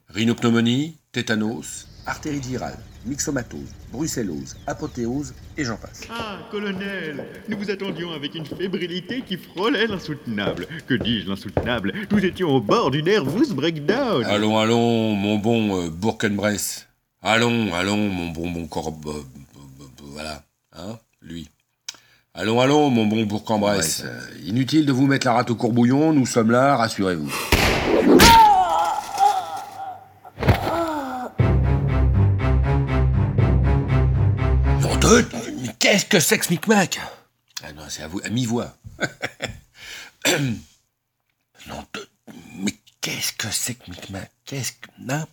Rhinopneumonie, 0.10 0.98
tétanos, 1.12 1.88
artérite 2.06 2.46
virale, 2.46 2.78
myxomatose, 3.06 3.60
brucellose, 3.92 4.56
apothéose 4.68 5.34
et 5.58 5.64
j'en 5.64 5.78
passe. 5.78 6.02
Ah, 6.10 6.38
colonel, 6.52 7.26
nous 7.48 7.58
vous 7.58 7.70
attendions 7.70 8.12
avec 8.12 8.36
une 8.36 8.46
fébrilité 8.46 9.22
qui 9.22 9.38
frôlait 9.38 9.88
l'insoutenable. 9.88 10.68
Que 10.88 10.96
dis-je 10.96 11.28
l'insoutenable? 11.30 11.94
Nous 12.12 12.26
étions 12.26 12.50
au 12.50 12.62
bord 12.62 12.92
du 12.92 13.04
nervous 13.04 13.54
breakdown. 13.54 14.24
Allons, 14.26 14.58
allons, 14.58 15.14
mon 15.16 15.38
bon 15.38 15.82
euh, 15.82 15.90
Bourg-en-Bresse. 15.90 16.88
Allons, 17.22 17.74
allons, 17.74 18.10
mon 18.10 18.30
bon 18.32 18.52
bon 18.52 18.68
corbe. 18.68 19.08
euh, 19.08 19.12
euh, 19.12 19.60
euh, 19.82 19.86
voilà, 20.12 20.44
hein, 20.74 20.98
lui. 21.22 21.50
Allons, 22.34 22.60
allons, 22.60 22.90
mon 22.90 23.06
bon 23.06 23.24
Bourg-en-Bresse. 23.24 24.04
Inutile 24.46 24.86
de 24.86 24.92
vous 24.92 25.08
mettre 25.08 25.28
la 25.28 25.34
rate 25.34 25.52
au 25.52 25.56
courbouillon, 25.56 26.12
nous 26.14 26.26
sommes 26.26 26.52
là, 26.52 26.76
rassurez-vous. 26.76 27.32
Non, 28.08 28.18
que 36.14 36.20
c'est 36.20 36.38
que 36.38 36.46
ce 36.46 36.52
micmac 36.52 37.00
Ah 37.64 37.74
non, 37.74 37.86
c'est 37.90 38.04
à, 38.04 38.08
vous, 38.08 38.22
à 38.24 38.30
mi-voix. 38.30 38.78
non. 41.68 41.84
Mais 42.58 42.76
qu'est-ce 43.02 43.34
que 43.34 43.50
c'est 43.50 43.74
que 43.74 43.90
micmac 43.90 44.30
Qu'est-ce 44.46 44.74
que... 44.74 44.92
Non. 45.04 45.26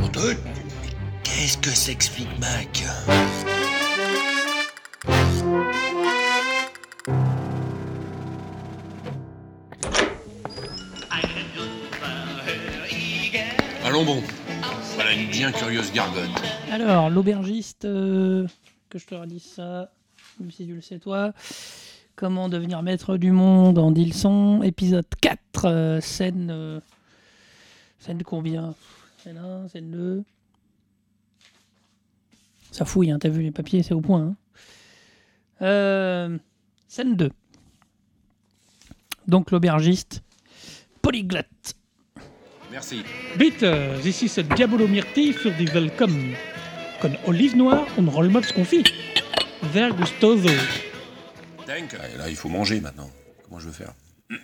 Mais 0.00 0.08
qu'est-ce 1.22 1.58
que 1.58 1.70
c'est 1.70 1.94
que 1.94 2.04
ce 2.04 2.18
micmac 2.18 2.82
Allons 13.96 14.04
bon. 14.04 14.22
Voilà 14.96 15.14
une 15.14 15.30
bien 15.30 15.50
curieuse 15.52 15.90
gargote. 15.90 16.28
Alors, 16.70 17.08
l'aubergiste, 17.08 17.86
euh, 17.86 18.46
que 18.90 18.98
je 18.98 19.06
te 19.06 19.14
redise 19.14 19.42
ça, 19.42 19.90
même 20.38 20.50
si 20.50 20.66
tu 20.66 20.74
le 20.74 20.82
sais 20.82 20.98
toi. 20.98 21.32
Comment 22.14 22.50
devenir 22.50 22.82
maître 22.82 23.16
du 23.16 23.32
monde 23.32 23.78
en 23.78 23.90
Dilson, 23.90 24.62
épisode 24.62 25.06
4, 25.22 25.64
euh, 25.64 26.00
scène. 26.02 26.50
euh, 26.50 26.78
scène 27.98 28.22
combien? 28.22 28.74
Scène 29.24 29.38
1, 29.38 29.68
scène 29.68 29.90
2. 29.90 30.24
Ça 32.72 32.84
fouille, 32.84 33.10
hein, 33.10 33.18
t'as 33.18 33.30
vu 33.30 33.40
les 33.40 33.50
papiers, 33.50 33.82
c'est 33.82 33.94
au 33.94 34.02
point. 34.02 34.20
hein. 34.20 34.36
Euh, 35.62 36.38
scène 36.86 37.16
2. 37.16 37.30
Donc 39.26 39.50
l'aubergiste, 39.52 40.22
polyglotte. 41.00 41.76
Merci. 42.76 43.02
Bitte, 43.38 43.98
this 44.02 44.20
is 44.22 44.36
a 44.38 44.42
Diabolo 44.42 44.86
Myrti 44.86 45.32
für 45.32 45.50
die 45.50 45.66
Welcome. 45.72 46.36
Con 47.00 47.16
olive 47.24 47.56
noire 47.56 47.86
und 47.96 48.08
Rollmops 48.08 48.52
confit. 48.52 48.92
Sehr 49.72 49.94
gustoso. 49.94 50.50
Dank. 51.66 51.94
Ah, 51.98 52.18
Là, 52.18 52.28
il 52.28 52.36
faut 52.36 52.50
manger 52.50 52.82
maintenant. 52.82 53.08
Comment 53.44 53.60
je 53.60 53.68
veux 53.68 53.72
faire 53.72 53.94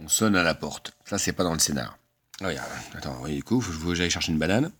On 0.00 0.08
sonne 0.08 0.34
à 0.34 0.42
la 0.42 0.54
porte. 0.54 0.92
Ça, 1.04 1.18
c'est 1.18 1.32
pas 1.32 1.44
dans 1.44 1.52
le 1.52 1.60
scénar. 1.60 1.96
Ah, 2.40 2.48
Regarde. 2.48 2.68
Attends, 2.96 3.16
oui, 3.22 3.36
du 3.36 3.44
coup, 3.44 3.60
faut 3.60 3.70
faut 3.70 3.90
que 3.90 3.94
j'aille 3.94 4.10
chercher 4.10 4.32
une 4.32 4.38
banane. 4.38 4.72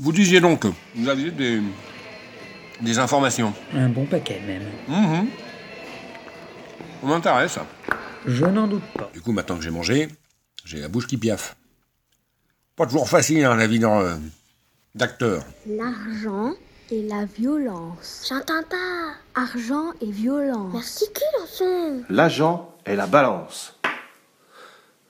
Vous 0.00 0.10
disiez 0.10 0.40
donc 0.40 0.62
que 0.62 0.68
vous 0.96 1.08
aviez 1.08 1.30
des, 1.30 1.60
des 2.80 2.98
informations. 2.98 3.54
Un 3.72 3.88
bon 3.88 4.04
paquet 4.06 4.40
même. 4.44 4.64
Mhm. 4.88 5.28
Ça 7.02 7.06
m'intéresse. 7.06 7.58
Je 8.26 8.44
n'en 8.44 8.66
doute 8.66 8.82
pas. 8.94 9.10
Du 9.12 9.20
coup, 9.20 9.32
maintenant 9.32 9.56
que 9.56 9.62
j'ai 9.62 9.70
mangé, 9.70 10.08
j'ai 10.64 10.78
la 10.78 10.88
bouche 10.88 11.06
qui 11.06 11.16
piaffe. 11.16 11.56
Pas 12.76 12.86
toujours 12.86 13.08
facile, 13.08 13.44
hein, 13.44 13.56
la 13.56 13.66
vie 13.66 13.82
euh, 13.84 14.16
d'acteur. 14.94 15.44
L'argent 15.66 16.54
et 16.90 17.02
la 17.02 17.24
violence. 17.24 18.26
J'entends 18.28 18.62
pas. 18.64 19.14
Argent 19.34 19.92
et 20.00 20.10
violence. 20.10 20.74
Articule 20.74 21.26
enfin. 21.42 22.02
L'agent 22.10 22.74
et 22.86 22.96
la 22.96 23.06
balance. 23.06 23.78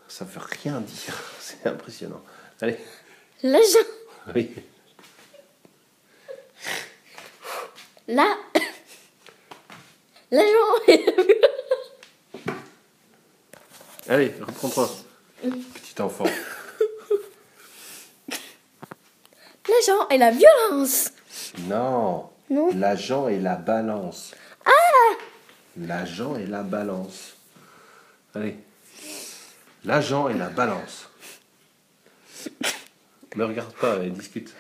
Ça 0.09 0.25
veut 0.25 0.41
rien 0.63 0.81
dire. 0.81 1.15
C'est 1.41 1.67
impressionnant. 1.67 2.23
Allez. 2.61 2.79
L'agent. 3.43 3.89
Oui. 4.35 4.51
Là. 8.09 8.37
L'agent. 10.31 11.47
Allez, 14.11 14.35
reprends-toi. 14.41 14.91
Petit 15.41 16.03
enfant. 16.03 16.25
L'agent 19.69 20.09
et 20.09 20.19
la 20.19 20.33
violence. 20.33 21.13
Non. 21.69 22.29
Non. 22.51 22.71
L'agent 22.75 23.29
et 23.29 23.39
la 23.39 23.55
balance. 23.55 24.35
Ah 24.67 25.15
L'agent 25.77 26.35
et 26.35 26.47
la 26.47 26.65
balance. 26.65 27.37
Allez. 28.35 28.57
L'agent 29.85 30.29
et 30.29 30.35
la 30.35 30.49
balance. 30.49 31.09
Me 33.37 33.45
regarde 33.45 33.73
pas 33.75 34.03
et 34.03 34.11
discute. 34.11 34.53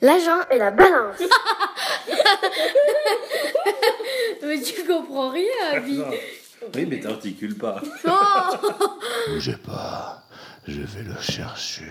L'agent 0.00 0.40
et 0.50 0.56
la 0.56 0.70
balance. 0.70 1.18
Mais 4.42 4.62
tu 4.62 4.86
comprends 4.86 5.28
rien, 5.28 5.74
Abby. 5.74 6.02
Oui, 6.74 6.86
mais 6.88 7.00
t'articules 7.00 7.56
pas. 7.56 7.82
Bougez 9.28 9.56
pas, 9.56 10.24
je 10.66 10.80
vais 10.82 11.02
le 11.02 11.14
chercher. 11.20 11.84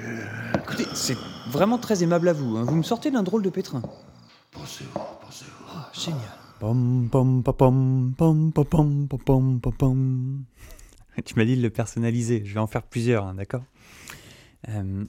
Écoutez, 0.64 0.86
c'est 0.94 1.18
vraiment 1.48 1.78
très 1.78 2.04
aimable 2.04 2.30
à 2.30 2.34
vous. 2.34 2.58
hein. 2.58 2.64
Vous 2.64 2.76
me 2.76 2.84
sortez 2.84 3.12
d'un 3.12 3.24
drôle 3.24 3.42
de 3.44 3.50
pétrin. 3.50 3.82
Pensez-vous, 4.52 5.00
pensez-vous. 5.22 5.66
Ah, 5.70 5.90
génial. 5.94 6.22
Pom 6.60 7.08
pom 7.10 7.42
pa, 7.42 7.54
pom 7.54 8.14
pom 8.18 8.52
pa, 8.52 8.64
pom 8.66 9.08
pa, 9.08 9.18
pom 9.26 9.60
pa, 9.60 9.72
pom. 9.72 10.44
Tu 11.26 11.36
m'as 11.36 11.46
dit 11.46 11.56
de 11.58 11.62
le 11.62 11.70
personnaliser. 11.70 12.44
Je 12.46 12.54
vais 12.54 12.60
en 12.60 12.68
faire 12.68 12.84
plusieurs, 12.84 13.26
hein, 13.26 13.34
d'accord 13.36 13.64
Euh, 14.68 15.06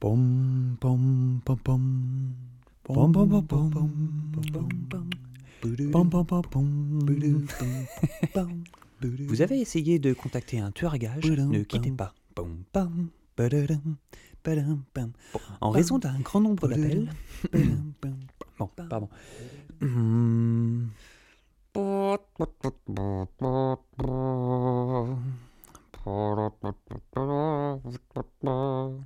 Pom 0.00 0.76
pom 0.80 1.40
pa, 1.44 1.54
pom. 1.62 1.82
Pom 2.84 3.12
pom 3.12 3.28
pa, 3.28 3.42
pom. 3.48 3.70
Pom 3.70 4.68
pom. 4.88 5.08
Vous 9.02 9.42
avez 9.42 9.60
essayé 9.60 9.98
de 9.98 10.12
contacter 10.12 10.58
un 10.58 10.70
tueur 10.70 10.94
à 10.94 10.98
gages 10.98 11.30
Ne 11.30 11.62
quittez 11.62 11.90
pas. 11.90 12.14
En 15.60 15.70
raison 15.70 15.98
d'un 15.98 16.18
grand 16.20 16.40
nombre 16.40 16.68
d'appels. 16.68 17.10
Bon, 18.58 18.68
pardon. 18.88 19.08
Hmm. 19.80 20.86
Pom, 21.72 22.18
pom, 22.34 22.46
pom, 22.58 23.26
pom, 28.40 28.98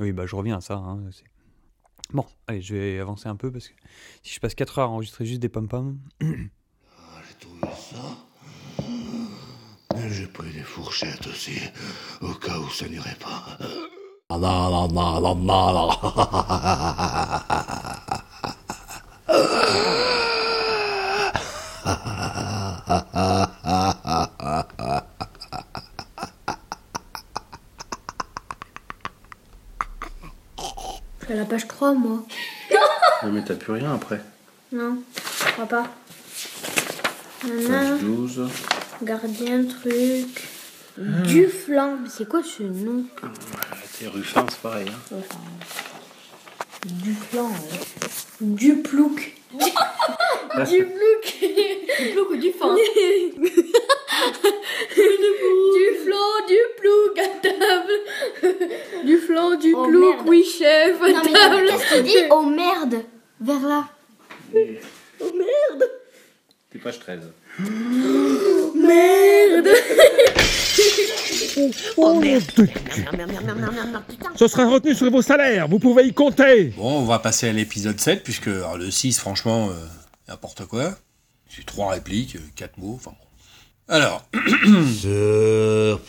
Oui, 0.00 0.12
bah 0.12 0.26
je 0.26 0.36
reviens 0.36 0.58
à 0.58 0.60
ça. 0.60 0.74
hein, 0.76 1.00
Bon, 2.12 2.26
allez, 2.46 2.60
je 2.60 2.74
vais 2.74 2.98
avancer 2.98 3.28
un 3.28 3.36
peu 3.36 3.50
parce 3.52 3.68
que 3.68 3.74
si 4.22 4.34
je 4.34 4.40
passe 4.40 4.54
4 4.54 4.78
heures 4.78 4.88
à 4.88 4.92
enregistrer 4.92 5.24
juste 5.24 5.40
des 5.40 5.48
pom-pom. 5.48 5.98
Mais 9.94 10.08
j'ai 10.10 10.26
pris 10.26 10.52
des 10.52 10.62
fourchettes 10.62 11.26
aussi, 11.26 11.60
au 12.20 12.32
cas 12.34 12.58
où 12.58 12.68
ça 12.70 12.88
n'irait 12.88 13.16
pas. 13.20 13.58
Je 31.20 31.24
suis 31.26 31.32
à 31.32 31.36
la 31.36 31.44
page 31.44 31.68
3, 31.68 31.94
moi. 31.94 32.24
Non, 33.22 33.32
mais 33.32 33.44
t'as 33.44 33.54
plus 33.54 33.74
rien 33.74 33.94
après. 33.94 34.18
Non, 34.72 35.02
je 35.14 35.52
crois 35.52 35.66
pas. 35.66 35.86
Nana, 37.46 37.90
Page 37.90 38.00
12. 38.00 38.48
gardien, 39.02 39.64
truc. 39.66 40.48
Du 40.96 41.46
flanc. 41.48 41.98
Mais 42.02 42.08
c'est 42.08 42.26
quoi 42.26 42.40
ce 42.42 42.62
nom? 42.62 43.04
T'es 43.98 44.06
Ruffin, 44.06 44.46
c'est 44.48 44.60
pareil. 44.60 44.88
Hein. 45.12 45.16
Du 46.82 47.12
flanc, 47.12 47.48
ouais. 47.50 48.08
Du 48.40 48.76
plouc. 48.82 49.36
Du 50.68 50.84
plouc. 50.84 51.24
Du 51.40 52.12
plouc 52.12 52.30
ou 52.30 52.36
du 52.36 52.52
fan 52.52 52.74
Du 54.96 55.86
flan, 56.04 56.46
du 56.48 56.58
plouc 56.78 57.18
à 57.18 57.28
table. 57.40 57.96
Du 59.04 59.16
flan, 59.18 59.54
du 59.56 59.74
Oh, 59.74 59.86
plouc, 59.86 60.14
merde. 60.16 60.26
oui 60.28 60.44
chef, 60.44 61.00
à 61.02 61.08
Non, 61.08 61.20
table. 61.22 61.66
qu'est-ce 61.68 61.94
qu'il 61.94 62.02
dit? 62.04 62.16
Oh 62.30 62.42
merde 62.42 63.04
Vers 63.40 63.60
là. 63.66 63.84
Oh 64.54 65.30
merde. 65.34 65.90
T'es 66.72 66.78
page 66.78 66.98
13. 67.00 67.20
Merde. 68.74 69.68
Oh 71.96 72.20
merde 72.20 72.44
Ce 74.36 74.48
sera 74.48 74.68
retenu 74.68 74.94
sur 74.94 75.10
vos 75.10 75.22
salaires, 75.22 75.68
vous 75.68 75.78
pouvez 75.78 76.06
y 76.06 76.12
compter 76.12 76.66
Bon, 76.76 77.00
on 77.00 77.04
va 77.04 77.18
passer 77.18 77.48
à 77.48 77.52
l'épisode 77.52 77.98
7, 78.00 78.22
puisque 78.22 78.48
alors, 78.48 78.76
le 78.76 78.90
6, 78.90 79.18
franchement, 79.18 79.70
euh, 79.70 79.74
n'importe 80.28 80.66
quoi. 80.66 80.94
C'est 81.48 81.64
trois 81.66 81.90
répliques, 81.92 82.36
euh, 82.36 82.40
quatre 82.56 82.78
mots, 82.78 82.94
enfin 82.96 83.10
bon. 83.10 83.16
Alors. 83.88 84.24
Surprise. 85.00 86.00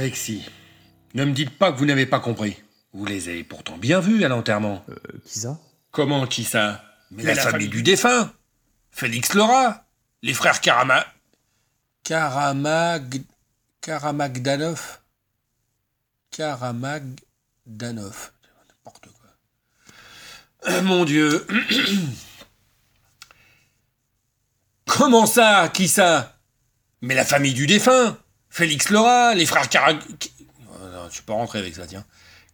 Alexis, 0.07 0.45
ne 1.15 1.25
me 1.25 1.33
dites 1.33 1.49
pas 1.49 1.73
que 1.73 1.79
vous 1.79 1.85
n'avez 1.85 2.05
pas 2.05 2.21
compris. 2.21 2.55
Vous 2.93 3.05
les 3.05 3.27
avez 3.27 3.43
pourtant 3.43 3.77
bien 3.77 3.99
vus 3.99 4.23
à 4.23 4.29
l'enterrement. 4.29 4.85
qui 5.25 5.39
ça? 5.39 5.59
Comment 5.91 6.25
qui 6.25 6.45
ça? 6.45 6.81
Mais, 7.11 7.23
la, 7.23 7.35
famille 7.35 7.67
du 7.67 7.83
défunt. 7.83 8.31
Félix 8.89 9.33
Laura. 9.33 9.83
Les 10.21 10.33
frères 10.33 10.61
Karama... 10.61 11.05
Karamag... 12.05 13.21
Karamagdanov. 13.81 15.01
Karamagdanov. 16.31 18.31
N'importe 18.69 19.09
quoi. 19.09 19.29
Euh, 20.69 20.81
mon 20.83 21.03
Dieu. 21.03 21.45
Comment 24.85 25.25
ça? 25.25 25.67
Qui 25.67 25.89
ça? 25.89 26.39
Mais 27.01 27.13
la 27.13 27.25
famille 27.25 27.53
du 27.53 27.67
défunt. 27.67 28.17
Félix 28.57 28.89
Laura, 28.89 29.35
les 29.35 29.45
frères 29.45 29.69
Karag... 29.69 29.99
Oh 30.67 31.07
je 31.11 31.19
peux 31.19 31.25
pas 31.27 31.33
rentrer 31.33 31.59
avec 31.59 31.75
ça, 31.75 31.85
tiens. 31.85 32.03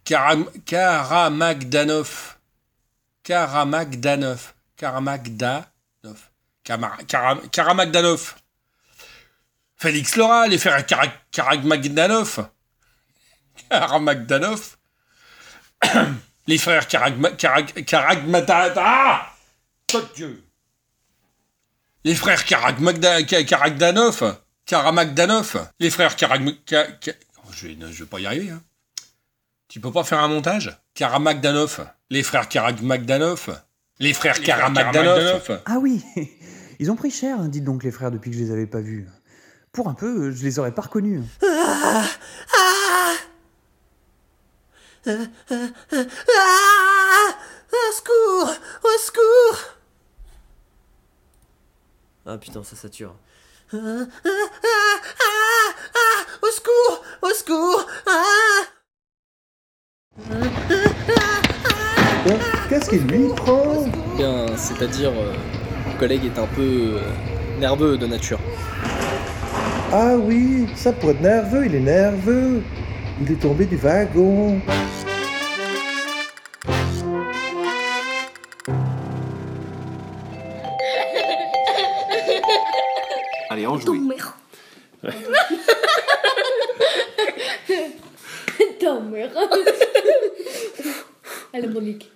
Karam... 0.03 0.49
Karamagdanov. 0.65 2.39
Karamagdanov. 3.23 4.53
Karamagdanov. 4.75 5.63
Karam- 6.65 7.49
Karamagdanov. 7.49 8.35
Félix 9.77 10.17
Laura, 10.17 10.45
les 10.49 10.57
frères 10.57 10.85
Kara- 10.85 11.13
Karamagdanov. 11.31 12.49
Karamagdanov. 13.69 14.75
les 16.47 16.57
frères 16.57 16.89
Karagma... 16.89 17.29
Karag... 17.31 17.85
Karagmata... 17.85 18.73
Ah 18.75 19.33
Dieu 20.15 20.43
Les 22.03 22.15
frères 22.15 22.43
Karagmagda... 22.43 23.23
Karamagdanov. 24.65 25.67
Les 25.79 25.89
frères 25.89 26.15
Karagm... 26.15 26.51
Ka- 26.65 26.91
Ka- 26.93 27.11
Oh, 27.45 27.49
Je 27.51 27.67
je 27.67 28.03
vais 28.03 28.09
pas 28.09 28.19
y 28.21 28.25
arriver, 28.25 28.51
hein. 28.51 28.61
Tu 29.67 29.79
peux 29.81 29.91
pas 29.91 30.03
faire 30.05 30.19
un 30.19 30.27
montage? 30.29 30.79
Karamagdanov. 30.93 31.85
Les 32.09 32.23
frères 32.23 32.47
Karamagdanov. 32.47 33.61
Les 33.99 34.13
frères 34.13 34.35
Les 34.35 34.41
frères 34.41 34.41
Karamagdanov. 34.41 35.61
Ah 35.65 35.77
oui, 35.79 36.01
ils 36.79 36.89
ont 36.91 36.95
pris 36.95 37.11
cher, 37.11 37.39
hein, 37.39 37.47
dites 37.49 37.63
donc 37.65 37.83
les 37.83 37.91
frères, 37.91 38.11
depuis 38.11 38.31
que 38.31 38.37
je 38.37 38.43
les 38.43 38.51
avais 38.51 38.65
pas 38.67 38.79
vus. 38.81 39.07
Pour 39.73 39.89
un 39.89 39.93
peu, 39.93 40.31
je 40.31 40.43
les 40.43 40.57
aurais 40.59 40.71
pas 40.73 40.83
reconnus. 40.83 41.23
Ah 41.43 42.05
Ah 42.55 43.13
Ah 45.07 45.13
Ah 46.29 47.29
Au 47.71 47.93
secours 47.93 48.55
Au 48.83 48.97
secours 48.99 49.59
Ah 52.25 52.37
putain, 52.37 52.63
ça 52.63 52.75
sature. 52.77 53.15
Ah 53.71 53.77
Ah 53.77 54.29
Ah 54.63 54.97
Ah 55.19 55.73
Ah 55.95 56.23
Au 56.41 56.51
secours 56.51 57.03
Au 57.21 57.29
secours 57.33 57.87
Ah 58.07 58.63
Qu'est-ce 62.69 62.89
qu'il 62.89 63.01
lui 63.07 63.27
prend 63.35 63.85
Bien, 64.17 64.45
c'est-à-dire, 64.57 65.09
euh, 65.09 65.33
mon 65.87 65.93
collègue 65.97 66.25
est 66.25 66.39
un 66.39 66.47
peu 66.47 66.61
euh, 66.97 67.01
nerveux 67.59 67.97
de 67.97 68.05
nature. 68.07 68.39
Ah 69.91 70.15
oui, 70.17 70.67
ça 70.75 70.91
pour 70.91 71.11
être 71.11 71.21
nerveux, 71.21 71.65
il 71.65 71.75
est 71.75 71.79
nerveux. 71.79 72.61
Il 73.21 73.31
est 73.31 73.39
tombé 73.39 73.65
du 73.65 73.75
wagon. 73.77 74.59
Ta 88.79 88.99
mère. 88.99 89.31
Elle 91.53 91.65
est 91.65 91.67
Monique. 91.67 92.09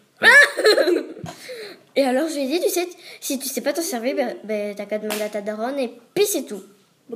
Et 1.95 2.03
alors 2.03 2.27
je 2.29 2.35
lui 2.35 2.43
ai 2.43 2.47
dit, 2.47 2.59
tu 2.65 2.69
sais, 2.69 2.87
si 3.19 3.39
tu 3.39 3.47
sais 3.47 3.61
pas 3.61 3.73
t'en 3.73 3.81
servir, 3.81 4.15
ben, 4.15 4.35
ben, 4.43 4.75
t'as 4.75 4.85
qu'à 4.85 4.99
demander 4.99 5.23
à 5.23 5.29
ta 5.29 5.41
daronne 5.41 5.79
et 5.79 5.91
puis 6.13 6.25
c'est 6.25 6.43
tout. 6.43 6.61
Et 7.09 7.15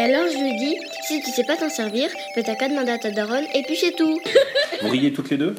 alors 0.00 0.26
je 0.26 0.38
lui 0.38 0.50
ai 0.50 0.56
dit, 0.56 0.76
si 1.06 1.20
tu 1.20 1.30
sais 1.30 1.44
pas 1.44 1.56
t'en 1.56 1.68
servir, 1.68 2.08
ben, 2.34 2.42
t'as 2.42 2.54
qu'à 2.54 2.68
demander 2.68 2.92
à 2.92 2.98
ta 2.98 3.10
daronne 3.10 3.44
et 3.54 3.62
puis 3.62 3.76
c'est 3.76 3.92
tout. 3.92 4.18
Vous 4.80 4.88
riez 4.88 5.12
toutes 5.12 5.28
les 5.30 5.36
deux? 5.36 5.54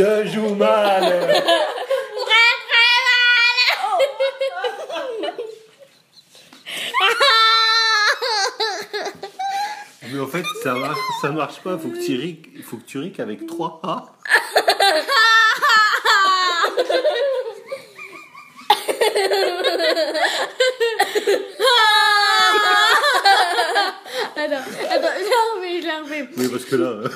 Je 0.00 0.26
joue 0.28 0.54
mal 0.54 1.02
Mais 10.10 10.18
en 10.18 10.26
fait, 10.26 10.42
ça 10.62 10.72
marche, 10.72 10.98
ça 11.20 11.30
marche 11.30 11.60
pas. 11.60 11.76
Faut 11.76 11.90
que 11.90 12.02
tu 12.02 12.16
ris, 12.16 12.40
faut 12.64 12.78
que 12.78 12.86
tu 12.86 12.98
ris 12.98 13.12
qu'avec 13.12 13.46
3 13.46 13.80
A. 13.82 14.06
Attends, 24.36 24.64
attends, 24.90 25.08
je 25.62 25.84
l'ai 25.84 25.92
refait. 25.92 26.28
Oui, 26.38 26.48
parce 26.48 26.64
que 26.64 26.76
là. 26.76 27.02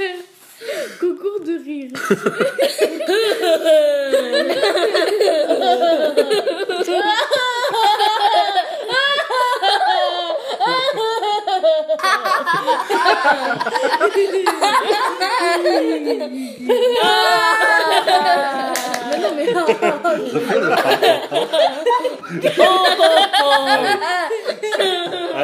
euh, 0.00 0.12
Concours 1.00 1.40
de 1.40 1.58
rire. 1.64 1.90
Mais 19.06 19.18
non, 19.20 19.30
mais 19.36 19.46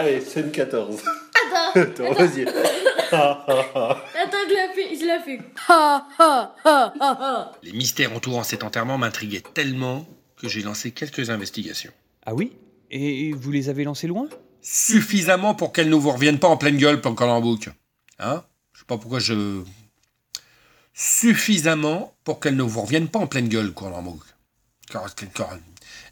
Allez, 0.01 0.23
scène 0.23 0.51
14. 0.51 1.03
Attends, 1.75 1.81
Attends, 1.83 2.13
vas-y. 2.15 2.47
Ah, 3.13 3.45
ah, 3.47 3.67
ah. 3.75 4.05
Attends, 4.19 4.39
je 4.49 4.55
l'ai 4.55 4.75
fait, 4.75 4.97
je 4.97 5.05
l'ai 5.05 5.21
fait. 5.21 5.45
Ha 5.69 6.09
ha 6.19 6.55
ha 6.65 6.95
ha 6.99 7.19
ha. 7.21 7.53
Les 7.63 7.73
mystères 7.73 8.11
entourant 8.15 8.43
cet 8.43 8.65
enterrement 8.65 8.97
m'intriguaient 8.97 9.43
tellement 9.53 10.07
que 10.39 10.49
j'ai 10.49 10.63
lancé 10.63 10.93
quelques 10.93 11.29
investigations. 11.29 11.93
Ah 12.25 12.33
oui? 12.33 12.53
Et 12.91 13.33
vous 13.33 13.53
les 13.53 13.69
avez 13.69 13.85
lancés 13.85 14.07
loin? 14.07 14.27
Suffisamment 14.63 15.55
pour 15.55 15.71
qu'elles 15.71 15.91
ne 15.91 15.97
vous 15.97 16.11
reviennent 16.11 16.39
pas 16.39 16.49
en 16.49 16.57
pleine 16.57 16.79
gueule 16.79 17.03
bouc. 17.03 17.69
Hein? 18.19 18.43
Je 18.73 18.79
sais 18.79 18.87
pas 18.87 18.97
pourquoi 18.97 19.19
je. 19.19 19.61
Suffisamment 20.95 22.15
pour 22.25 22.41
qu'elles 22.41 22.57
ne 22.57 22.63
vous 22.63 22.81
reviennent 22.81 23.09
pas 23.09 23.19
en 23.19 23.27
pleine 23.27 23.49
gueule, 23.49 23.71
bouc. 23.71 24.23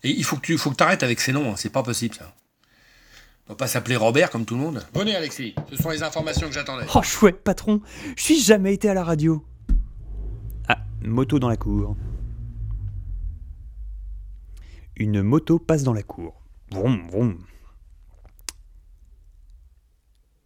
Et 0.04 0.10
il 0.10 0.24
faut 0.24 0.36
que 0.36 0.42
tu 0.42 0.58
faut 0.58 0.72
que 0.72 0.76
t'arrêtes 0.76 1.02
avec 1.02 1.20
ces 1.20 1.32
noms, 1.32 1.52
hein, 1.52 1.56
c'est 1.56 1.72
pas 1.72 1.82
possible 1.82 2.14
ça. 2.14 2.34
On 3.48 3.52
va 3.52 3.56
pas 3.56 3.66
s'appeler 3.66 3.96
Robert 3.96 4.30
comme 4.30 4.44
tout 4.44 4.54
le 4.54 4.60
monde. 4.60 4.84
Bonnet 4.92 5.16
Alexis, 5.16 5.54
ce 5.70 5.76
sont 5.76 5.88
les 5.88 6.02
informations 6.02 6.48
que 6.48 6.52
j'attendais. 6.52 6.84
Oh 6.94 7.02
chouette 7.02 7.42
patron, 7.42 7.80
je 8.14 8.22
suis 8.22 8.40
jamais 8.40 8.74
été 8.74 8.90
à 8.90 8.94
la 8.94 9.02
radio. 9.02 9.42
Ah, 10.68 10.78
moto 11.02 11.38
dans 11.38 11.48
la 11.48 11.56
cour. 11.56 11.96
Une 14.96 15.22
moto 15.22 15.58
passe 15.58 15.82
dans 15.82 15.94
la 15.94 16.02
cour. 16.02 16.42
Vroom, 16.72 17.08
vroom. 17.08 17.38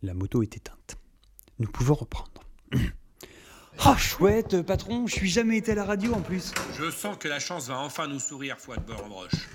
La 0.02 0.14
moto 0.14 0.42
est 0.42 0.56
éteinte. 0.56 0.96
Nous 1.58 1.68
pouvons 1.68 1.94
reprendre. 1.94 2.42
Oh 3.86 3.96
chouette 3.96 4.60
patron, 4.62 5.06
je 5.06 5.14
suis 5.14 5.30
jamais 5.30 5.56
été 5.56 5.72
à 5.72 5.74
la 5.74 5.84
radio 5.84 6.12
en 6.12 6.20
plus. 6.20 6.52
Je 6.78 6.90
sens 6.90 7.16
que 7.18 7.26
la 7.26 7.40
chance 7.40 7.68
va 7.68 7.80
enfin 7.80 8.06
nous 8.06 8.20
sourire, 8.20 8.56
de 8.68 8.80
beurre 8.82 9.04
en 9.06 9.08
broche. 9.08 9.48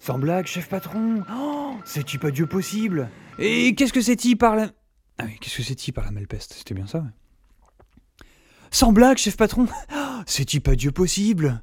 Sans 0.00 0.18
blague, 0.18 0.46
chef 0.46 0.68
patron. 0.68 1.22
Oh, 1.32 1.51
c'est-tu 1.84 2.18
pas 2.18 2.30
Dieu 2.30 2.46
possible. 2.46 3.10
Et 3.38 3.74
qu'est-ce 3.74 3.92
que 3.92 4.00
c'est-il 4.00 4.36
par 4.36 4.56
la... 4.56 4.70
Ah 5.18 5.24
oui, 5.26 5.36
qu'est-ce 5.40 5.56
que 5.56 5.62
c'est-il 5.62 5.92
par 5.92 6.04
la 6.04 6.10
malpeste? 6.10 6.54
C'était 6.54 6.74
bien 6.74 6.86
ça, 6.86 7.00
ouais. 7.00 8.26
Sans 8.70 8.92
blague, 8.92 9.18
chef 9.18 9.36
patron. 9.36 9.66
C'est-il 10.26 10.60
pas 10.60 10.74
Dieu 10.74 10.92
possible. 10.92 11.62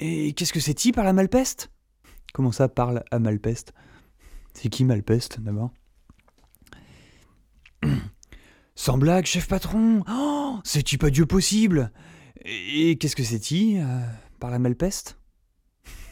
Et 0.00 0.32
qu'est-ce 0.32 0.52
que 0.52 0.58
c'est-il 0.58 0.92
par 0.92 1.04
la 1.04 1.12
malpeste? 1.12 1.70
Comment 2.32 2.50
ça 2.50 2.68
parle 2.68 3.04
à 3.12 3.18
malpeste? 3.20 3.72
C'est 4.54 4.68
qui 4.68 4.84
Malpeste 4.84 5.40
d'abord? 5.40 5.70
Sans 8.74 8.98
blague, 8.98 9.26
chef 9.26 9.46
patron. 9.46 10.02
C'est-tu 10.64 10.98
pas 10.98 11.10
Dieu 11.10 11.26
possible. 11.26 11.92
Et 12.44 12.96
qu'est-ce 12.98 13.16
que 13.16 13.22
c'est-il 13.22 13.80
euh, 13.80 14.00
par 14.40 14.50
la 14.50 14.58
Malpeste? 14.58 15.19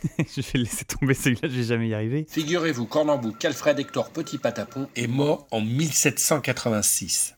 Je 0.19 0.41
vais 0.41 0.49
le 0.55 0.61
laisser 0.65 0.85
tomber 0.85 1.15
celui-là, 1.15 1.49
je 1.49 1.57
vais 1.57 1.63
jamais 1.65 1.89
y 1.89 1.95
arriver. 1.95 2.27
Figurez-vous 2.31 2.87
qu'Ornambou 2.87 3.33
Calfred 3.33 3.79
Hector 3.79 4.11
Petit 4.11 4.39
Patapon 4.39 4.89
est 4.97 5.07
mort 5.07 5.47
en 5.51 5.61
1786. 5.61 7.35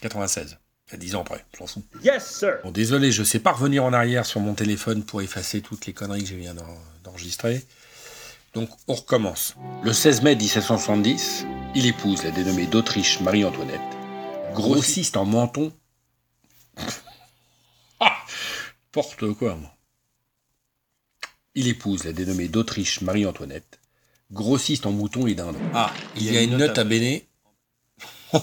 96. 0.00 0.58
Il 0.88 0.92
y 0.92 0.94
a 0.94 0.98
10 0.98 1.14
ans 1.16 1.20
après, 1.22 1.44
je 1.54 1.60
m'en 1.60 1.66
fous. 1.66 1.82
Yes, 2.04 2.38
sir. 2.38 2.58
Bon, 2.62 2.70
désolé, 2.70 3.10
je 3.10 3.24
sais 3.24 3.40
pas 3.40 3.50
revenir 3.52 3.84
en 3.84 3.92
arrière 3.92 4.24
sur 4.24 4.40
mon 4.40 4.54
téléphone 4.54 5.04
pour 5.04 5.20
effacer 5.20 5.60
toutes 5.60 5.86
les 5.86 5.92
conneries 5.92 6.22
que 6.22 6.28
je 6.30 6.36
viens 6.36 6.54
d'en- 6.54 6.78
d'enregistrer. 7.02 7.64
Donc, 8.54 8.70
on 8.86 8.94
recommence. 8.94 9.56
Le 9.82 9.92
16 9.92 10.22
mai 10.22 10.36
1770, 10.36 11.44
il 11.74 11.86
épouse 11.86 12.22
la 12.22 12.30
dénommée 12.30 12.66
d'Autriche 12.66 13.20
Marie-Antoinette, 13.20 13.80
grossiste 14.54 15.16
en 15.16 15.24
menton. 15.24 15.72
Ah 18.00 18.16
Porte 18.92 19.32
quoi, 19.34 19.56
moi? 19.56 19.75
Il 21.56 21.66
épouse 21.68 22.04
la 22.04 22.12
dénommée 22.12 22.48
d'Autriche 22.48 23.00
Marie-Antoinette, 23.00 23.80
grossiste 24.30 24.84
en 24.84 24.92
moutons 24.92 25.26
et 25.26 25.34
dindons. 25.34 25.58
Ah, 25.72 25.90
il 26.14 26.30
y 26.30 26.36
a 26.36 26.42
une 26.42 26.58
note 26.58 26.76
à 26.76 26.84
Béné. 26.84 27.26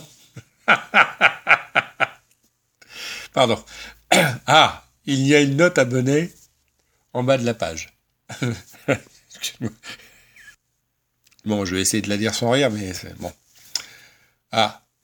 Pardon. 3.34 3.64
Ah, 4.46 4.86
il 5.06 5.26
y 5.26 5.34
a 5.34 5.42
une 5.42 5.56
note 5.56 5.80
abonnée 5.80 6.32
en 7.14 7.24
bas 7.24 7.38
de 7.38 7.46
la 7.46 7.54
page. 7.54 7.96
Bon, 11.46 11.66
je 11.66 11.76
vais 11.76 11.82
essayer 11.82 12.02
de 12.02 12.08
la 12.08 12.16
dire 12.16 12.34
sans 12.34 12.52
rire, 12.52 12.72
mais 12.72 12.94
c'est 12.94 13.18
bon. 13.18 13.34
Ah. 14.52 14.86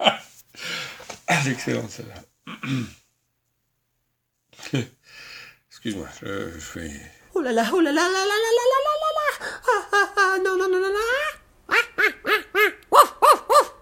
ah 0.00 0.18
excellent, 1.46 1.88
celle-là. 1.88 2.24
Excuse-moi, 5.78 6.08
je, 6.20 6.50
je 6.54 6.58
fais... 6.58 6.90
Oh 7.34 7.40
là 7.40 7.52
là, 7.52 7.62
oh 7.72 7.80
là 7.80 7.92
là 7.92 8.02
là 8.02 8.08
là 8.08 8.36
là 8.42 8.50
là 8.58 8.64
là 8.72 8.78
là 8.86 8.92
là 9.02 9.10
là 9.18 9.28
Ah 9.68 9.86
ah 9.92 10.08
ah, 10.16 10.38
non 10.44 10.56
non 10.56 10.68
non 10.68 10.80
non 10.80 10.88
non 10.88 10.98
Ah, 11.68 11.74
ah, 11.98 12.02
ah, 12.26 12.30
ah. 12.54 12.94
Ouf, 12.96 13.14
ouf, 13.22 13.44
ouf. 13.48 13.74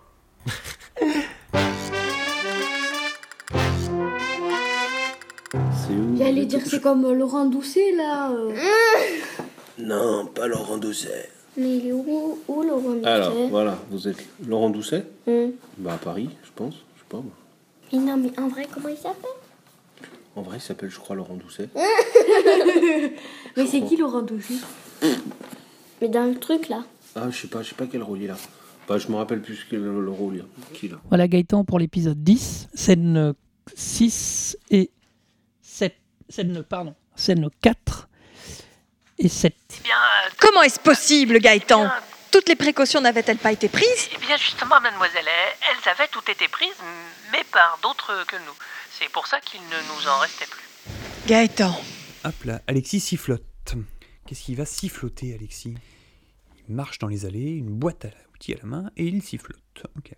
C'est 5.72 5.94
où 5.94 6.16
J'allais 6.18 6.44
dire 6.46 6.61
c'est 6.66 6.80
comme 6.82 7.11
Laurent 7.12 7.46
Doucet 7.46 7.92
là. 7.92 8.30
euh. 8.30 8.52
Non, 9.78 10.26
pas 10.26 10.46
Laurent 10.48 10.78
Doucet. 10.78 11.30
Mais 11.56 11.76
il 11.78 11.87
est 11.88 11.92
où, 11.92 12.38
où 12.48 12.62
Laurent 12.62 12.90
Doucet? 12.94 13.06
Alors, 13.09 13.32
voilà, 13.48 13.78
vous 13.90 14.09
êtes 14.09 14.18
Laurent 14.46 14.70
Doucet? 14.70 15.06
Hmm. 15.26 15.50
Bah, 15.78 15.94
à 15.94 15.98
Paris, 15.98 16.28
je 16.44 16.50
pense. 16.54 16.74
Je 16.74 17.00
sais 17.00 17.06
pas, 17.09 17.18
moi. 17.18 17.32
Mais 17.92 17.98
non, 18.00 18.16
mais 18.16 18.38
en 18.38 18.48
vrai, 18.48 18.66
comment 18.72 18.88
il 18.88 18.96
s'appelle? 18.96 19.30
En 20.37 20.42
vrai, 20.42 20.59
il 20.59 20.61
s'appelle, 20.61 20.90
je 20.90 20.99
crois, 20.99 21.16
Laurent 21.16 21.35
Doucet. 21.35 21.68
Mais 23.57 23.66
c'est 23.66 23.81
qui 23.83 23.96
Laurent 23.96 24.20
Doucet? 24.22 24.55
Mais 26.01 26.09
dans 26.09 26.25
le 26.25 26.38
truc 26.38 26.68
là. 26.68 26.85
Ah, 27.14 27.31
je 27.31 27.38
sais 27.40 27.49
pas, 27.49 27.62
je 27.62 27.70
sais 27.70 27.75
pas 27.75 27.87
quel 27.90 28.03
rôle 28.03 28.20
il 28.20 28.31
a. 28.31 28.37
Bah, 28.87 28.99
je 28.99 29.09
me 29.09 29.16
rappelle 29.16 29.40
plus 29.40 29.66
quel 29.68 29.81
le, 29.81 30.03
le 30.05 30.11
rôle 30.11 30.35
il 30.37 30.40
a. 30.42 30.44
Qui 30.75 30.88
là? 30.88 30.99
Voilà 31.09 31.27
Gaëtan 31.27 31.64
pour 31.64 31.79
l'épisode 31.79 32.22
10, 32.22 32.68
scène 32.75 33.16
euh, 33.16 33.33
6 33.75 34.59
et 34.70 34.90
7. 35.62 35.96
Scène, 36.29 36.62
pardon, 36.62 36.94
scène 37.14 37.49
4 37.62 38.09
et 39.18 39.29
7. 39.29 39.55
Comment 40.38 40.62
est-ce 40.62 40.79
possible, 40.81 41.38
Gaëtan? 41.38 41.88
Toutes 42.31 42.49
les 42.51 42.57
précautions 42.57 43.01
n'avaient-elles 43.01 43.38
pas 43.38 43.53
été 43.53 43.68
prises? 43.68 44.11
Eh 44.14 44.18
bien 44.18 44.37
justement, 44.37 44.79
mademoiselle, 44.83 45.25
elles 45.27 45.77
elles 45.83 45.90
avaient 45.90 46.09
toutes 46.12 46.29
été 46.29 46.46
prises, 46.49 46.77
mais 47.33 47.42
par 47.51 47.79
d'autres 47.83 48.12
que 48.27 48.37
nous. 48.37 48.53
C'est 48.98 49.11
pour 49.11 49.26
ça 49.26 49.40
qu'il 49.40 49.61
ne 49.61 49.66
nous 49.66 50.09
en 50.09 50.18
restait 50.20 50.46
plus. 50.46 50.64
Gaëtan. 51.26 51.78
Hop 52.24 52.44
là, 52.44 52.62
Alexis 52.66 53.00
sifflote. 53.00 53.42
Qu'est-ce 54.26 54.42
qu'il 54.42 54.56
va 54.56 54.64
siffloter, 54.64 55.35
Alexis? 55.35 55.74
Il 56.68 56.74
marche 56.74 56.98
dans 56.98 57.06
les 57.06 57.26
allées, 57.26 57.50
une 57.50 57.68
boîte 57.70 58.06
à 58.06 58.09
outils 58.35 58.54
à 58.54 58.56
la 58.59 58.64
main, 58.64 58.90
et 58.96 59.04
il 59.04 59.22
sifflote. 59.22 59.61
Ok. 59.98 60.12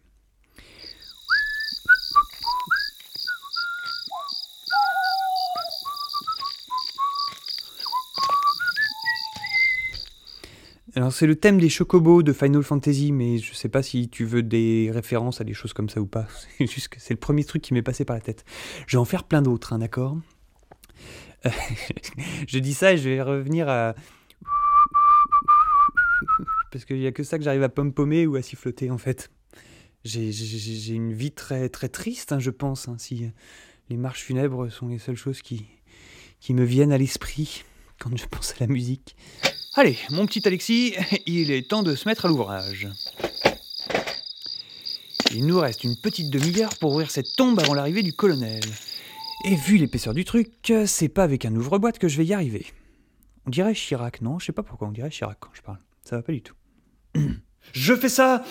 Alors 10.94 11.12
c'est 11.12 11.26
le 11.26 11.36
thème 11.36 11.58
des 11.58 11.68
chocobos 11.68 12.22
de 12.22 12.32
Final 12.32 12.62
Fantasy, 12.62 13.12
mais 13.12 13.36
je 13.38 13.52
sais 13.52 13.68
pas 13.68 13.82
si 13.82 14.08
tu 14.08 14.24
veux 14.24 14.42
des 14.42 14.90
références 14.92 15.40
à 15.40 15.44
des 15.44 15.52
choses 15.52 15.74
comme 15.74 15.90
ça 15.90 16.00
ou 16.00 16.06
pas. 16.06 16.26
C'est 16.58 16.66
juste 16.66 16.88
que 16.88 16.98
c'est 16.98 17.14
le 17.14 17.20
premier 17.20 17.44
truc 17.44 17.62
qui 17.62 17.74
m'est 17.74 17.82
passé 17.82 18.04
par 18.04 18.16
la 18.16 18.22
tête. 18.22 18.44
Je 18.86 18.96
vais 18.96 19.00
en 19.00 19.04
faire 19.04 19.24
plein 19.24 19.42
d'autres, 19.42 19.74
hein, 19.74 19.78
d'accord? 19.78 20.16
Euh, 21.46 21.50
Je 22.48 22.58
dis 22.58 22.74
ça 22.74 22.94
et 22.94 22.98
je 22.98 23.08
vais 23.08 23.22
revenir 23.22 23.68
à... 23.68 23.94
Parce 26.72 26.84
qu'il 26.84 26.98
n'y 26.98 27.06
a 27.06 27.12
que 27.12 27.22
ça 27.22 27.38
que 27.38 27.44
j'arrive 27.44 27.62
à 27.62 27.68
pom-pommer 27.68 28.26
ou 28.26 28.34
à 28.36 28.42
siffloter 28.42 28.90
en 28.90 28.98
fait. 28.98 29.30
J'ai 30.04 30.94
une 30.94 31.12
vie 31.12 31.32
très 31.32 31.68
très 31.68 31.88
triste, 31.88 32.32
hein, 32.32 32.38
je 32.38 32.50
pense, 32.50 32.88
hein, 32.88 32.96
si 32.98 33.30
les 33.90 33.96
marches 33.96 34.22
funèbres 34.22 34.70
sont 34.70 34.88
les 34.88 34.98
seules 34.98 35.16
choses 35.16 35.42
qui, 35.42 35.66
qui 36.40 36.54
me 36.54 36.64
viennent 36.64 36.92
à 36.92 36.98
l'esprit 36.98 37.64
quand 37.98 38.16
je 38.16 38.26
pense 38.26 38.52
à 38.52 38.54
la 38.60 38.68
musique. 38.68 39.16
Allez, 39.80 39.96
mon 40.10 40.26
petit 40.26 40.42
Alexis, 40.44 40.96
il 41.26 41.52
est 41.52 41.68
temps 41.68 41.84
de 41.84 41.94
se 41.94 42.08
mettre 42.08 42.26
à 42.26 42.28
l'ouvrage. 42.28 42.88
Il 45.32 45.46
nous 45.46 45.60
reste 45.60 45.84
une 45.84 45.94
petite 45.94 46.30
demi-heure 46.30 46.76
pour 46.80 46.90
ouvrir 46.90 47.12
cette 47.12 47.36
tombe 47.36 47.60
avant 47.60 47.74
l'arrivée 47.74 48.02
du 48.02 48.12
colonel. 48.12 48.64
Et 49.44 49.54
vu 49.54 49.76
l'épaisseur 49.76 50.14
du 50.14 50.24
truc, 50.24 50.50
c'est 50.84 51.08
pas 51.08 51.22
avec 51.22 51.44
un 51.44 51.54
ouvre-boîte 51.54 52.00
que 52.00 52.08
je 52.08 52.16
vais 52.16 52.24
y 52.24 52.34
arriver. 52.34 52.66
On 53.46 53.50
dirait 53.50 53.72
Chirac, 53.72 54.20
non? 54.20 54.40
Je 54.40 54.46
sais 54.46 54.52
pas 54.52 54.64
pourquoi 54.64 54.88
on 54.88 54.90
dirait 54.90 55.10
Chirac 55.10 55.38
quand 55.38 55.50
je 55.52 55.62
parle. 55.62 55.78
Ça 56.02 56.16
va 56.16 56.22
pas 56.22 56.32
du 56.32 56.42
tout. 56.42 56.56
Je 57.72 57.94
fais 57.94 58.08
ça 58.08 58.42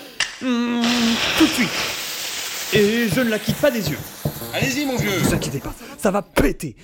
mm, 0.41 0.81
tout 1.37 1.45
de 1.45 1.49
suite. 1.49 1.69
Et 2.73 3.09
je 3.09 3.19
ne 3.19 3.29
la 3.29 3.39
quitte 3.39 3.57
pas 3.57 3.71
des 3.71 3.89
yeux. 3.89 3.97
Allez-y, 4.53 4.85
mon 4.85 4.95
vieux. 4.95 5.09
Ne 5.09 5.17
vous 5.17 5.33
inquiétez 5.33 5.59
pas, 5.59 5.75
ça 5.97 6.09
va 6.09 6.21
péter. 6.21 6.77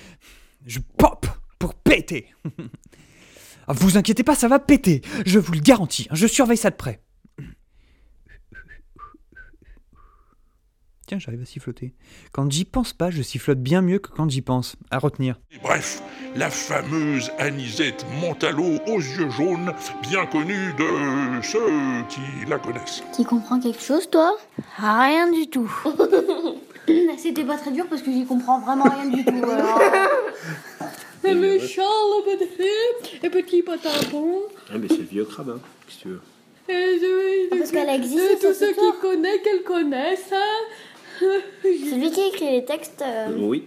Je 0.66 0.80
pop 0.98 1.26
pour 1.58 1.74
péter. 1.74 2.26
Ah, 3.68 3.72
vous 3.72 3.96
inquiétez 3.96 4.22
pas, 4.24 4.34
ça 4.34 4.48
va 4.48 4.58
péter. 4.58 5.02
Je 5.26 5.38
vous 5.38 5.52
le 5.52 5.60
garantis. 5.60 6.06
hein, 6.10 6.14
Je 6.14 6.26
surveille 6.26 6.56
ça 6.58 6.70
de 6.70 6.76
près. 6.76 7.00
Tiens, 11.06 11.18
j'arrive 11.18 11.42
à 11.42 11.44
siffloter. 11.44 11.94
Quand 12.32 12.50
j'y 12.50 12.64
pense 12.64 12.94
pas, 12.94 13.10
je 13.10 13.20
sifflote 13.20 13.58
bien 13.60 13.82
mieux 13.82 13.98
que 13.98 14.08
quand 14.08 14.30
j'y 14.30 14.40
pense. 14.40 14.76
À 14.90 14.98
retenir. 14.98 15.38
Bref, 15.62 16.02
la 16.34 16.48
fameuse 16.48 17.30
Anisette 17.38 18.06
Montalot 18.22 18.78
aux 18.86 18.96
yeux 19.00 19.28
jaunes, 19.28 19.74
bien 20.02 20.24
connue 20.24 20.72
de 20.78 21.42
ceux 21.42 22.04
qui 22.08 22.22
la 22.48 22.58
connaissent. 22.58 23.02
Tu 23.14 23.22
comprends 23.24 23.60
quelque 23.60 23.82
chose, 23.82 24.08
toi? 24.08 24.34
Rien 24.78 25.30
du 25.30 25.50
tout. 25.50 25.70
C'était 27.18 27.44
pas 27.44 27.56
très 27.58 27.70
dur 27.72 27.86
parce 27.88 28.00
que 28.02 28.10
j'y 28.10 28.24
comprends 28.24 28.60
vraiment 28.60 28.84
rien 28.84 29.06
du 29.10 29.24
tout. 29.26 29.44
alors. 29.50 29.80
Le 31.24 31.34
méchant, 31.34 31.82
le 31.82 32.36
petit, 32.36 33.20
le 33.22 33.30
petit 33.30 33.62
patapon. 33.62 34.42
Ah, 34.70 34.78
mais 34.78 34.88
c'est 34.88 34.98
le 34.98 35.02
vieux 35.04 35.24
crabe, 35.24 35.50
hein. 35.50 35.60
Qu'est-ce 35.86 35.98
que 35.98 36.02
tu 36.02 36.08
veux 36.08 37.58
Parce 37.58 37.70
qu'elle 37.70 37.88
existe, 37.88 38.40
tous 38.40 38.52
c'est 38.52 38.54
ceux 38.54 38.72
qui 38.74 38.98
connaissent, 39.00 39.42
qu'elle 39.42 39.62
connaissent. 39.62 40.32
hein. 40.32 41.26
Celui 41.62 42.10
qui 42.10 42.20
écrit 42.28 42.50
les 42.50 42.64
textes. 42.64 43.02
euh, 43.02 43.28
Oui. 43.38 43.64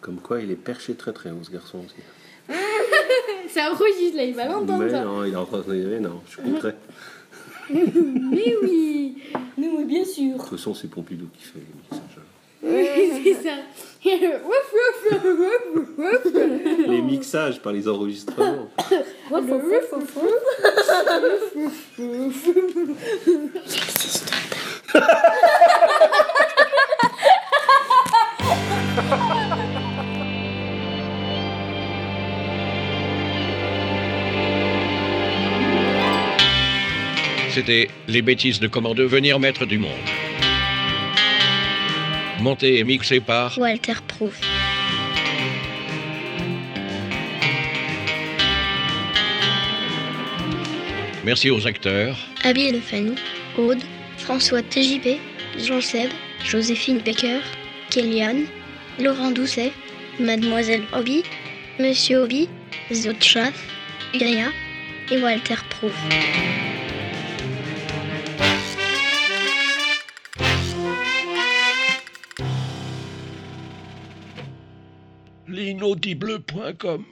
Comme 0.00 0.16
quoi, 0.20 0.40
il 0.40 0.50
est 0.50 0.56
perché 0.56 0.94
très 0.94 1.12
très 1.12 1.30
haut, 1.30 1.42
ce 1.42 1.50
garçon 1.50 1.78
aussi. 1.86 1.94
C'est 3.48 3.60
un 3.60 3.72
registre 3.72 4.16
là, 4.16 4.24
il 4.24 4.34
va 4.34 4.46
l'entendre 4.46 4.84
Mais 4.84 4.90
ça. 4.90 5.04
non, 5.04 5.24
il 5.24 5.32
est 5.32 5.36
en 5.36 5.46
train 5.46 5.60
de 5.66 5.98
non, 6.00 6.20
je 6.26 6.32
suis 6.32 6.42
concret. 6.50 6.74
Mais 7.70 8.54
oui, 8.62 9.16
mais 9.56 9.68
oui, 9.68 9.84
bien 9.84 10.04
sûr. 10.04 10.34
De 10.34 10.38
toute 10.38 10.50
façon, 10.50 10.74
c'est 10.74 10.88
Pompidou 10.90 11.26
qui 11.38 11.44
fait 11.44 11.60
les 11.60 11.96
mixages. 11.98 12.20
Oui, 12.62 13.22
c'est 13.24 13.48
ça. 13.48 13.54
Les 16.86 17.00
mixages 17.00 17.58
par 17.60 17.72
les 17.72 17.88
enregistrements. 17.88 18.68
C'était 37.50 37.88
les 38.08 38.20
bêtises 38.20 38.60
de 38.60 38.68
comment 38.68 38.94
devenir 38.94 39.40
maître 39.40 39.64
du 39.64 39.78
monde. 39.78 39.90
Monté 42.44 42.78
et 42.78 42.84
mixé 42.84 43.20
par 43.20 43.56
Walter 43.56 43.94
Proof. 44.06 44.38
Merci 51.24 51.50
aux 51.50 51.66
acteurs. 51.66 52.18
Abby 52.44 52.70
Fanny, 52.82 53.14
Aude, 53.56 53.80
François 54.18 54.60
TJP, 54.60 55.18
Jean-Seb, 55.56 56.10
Joséphine 56.44 56.98
Becker, 56.98 57.40
Kéliane, 57.88 58.44
Laurent 59.00 59.30
Doucet, 59.30 59.72
Mademoiselle 60.20 60.84
Obi, 60.92 61.22
Monsieur 61.80 62.24
Obi, 62.24 62.50
Zotchaf, 62.92 63.54
Iria 64.12 64.50
et 65.10 65.16
Walter 65.16 65.56
Proof. 65.70 65.94
L'inaudible.com 75.64 77.06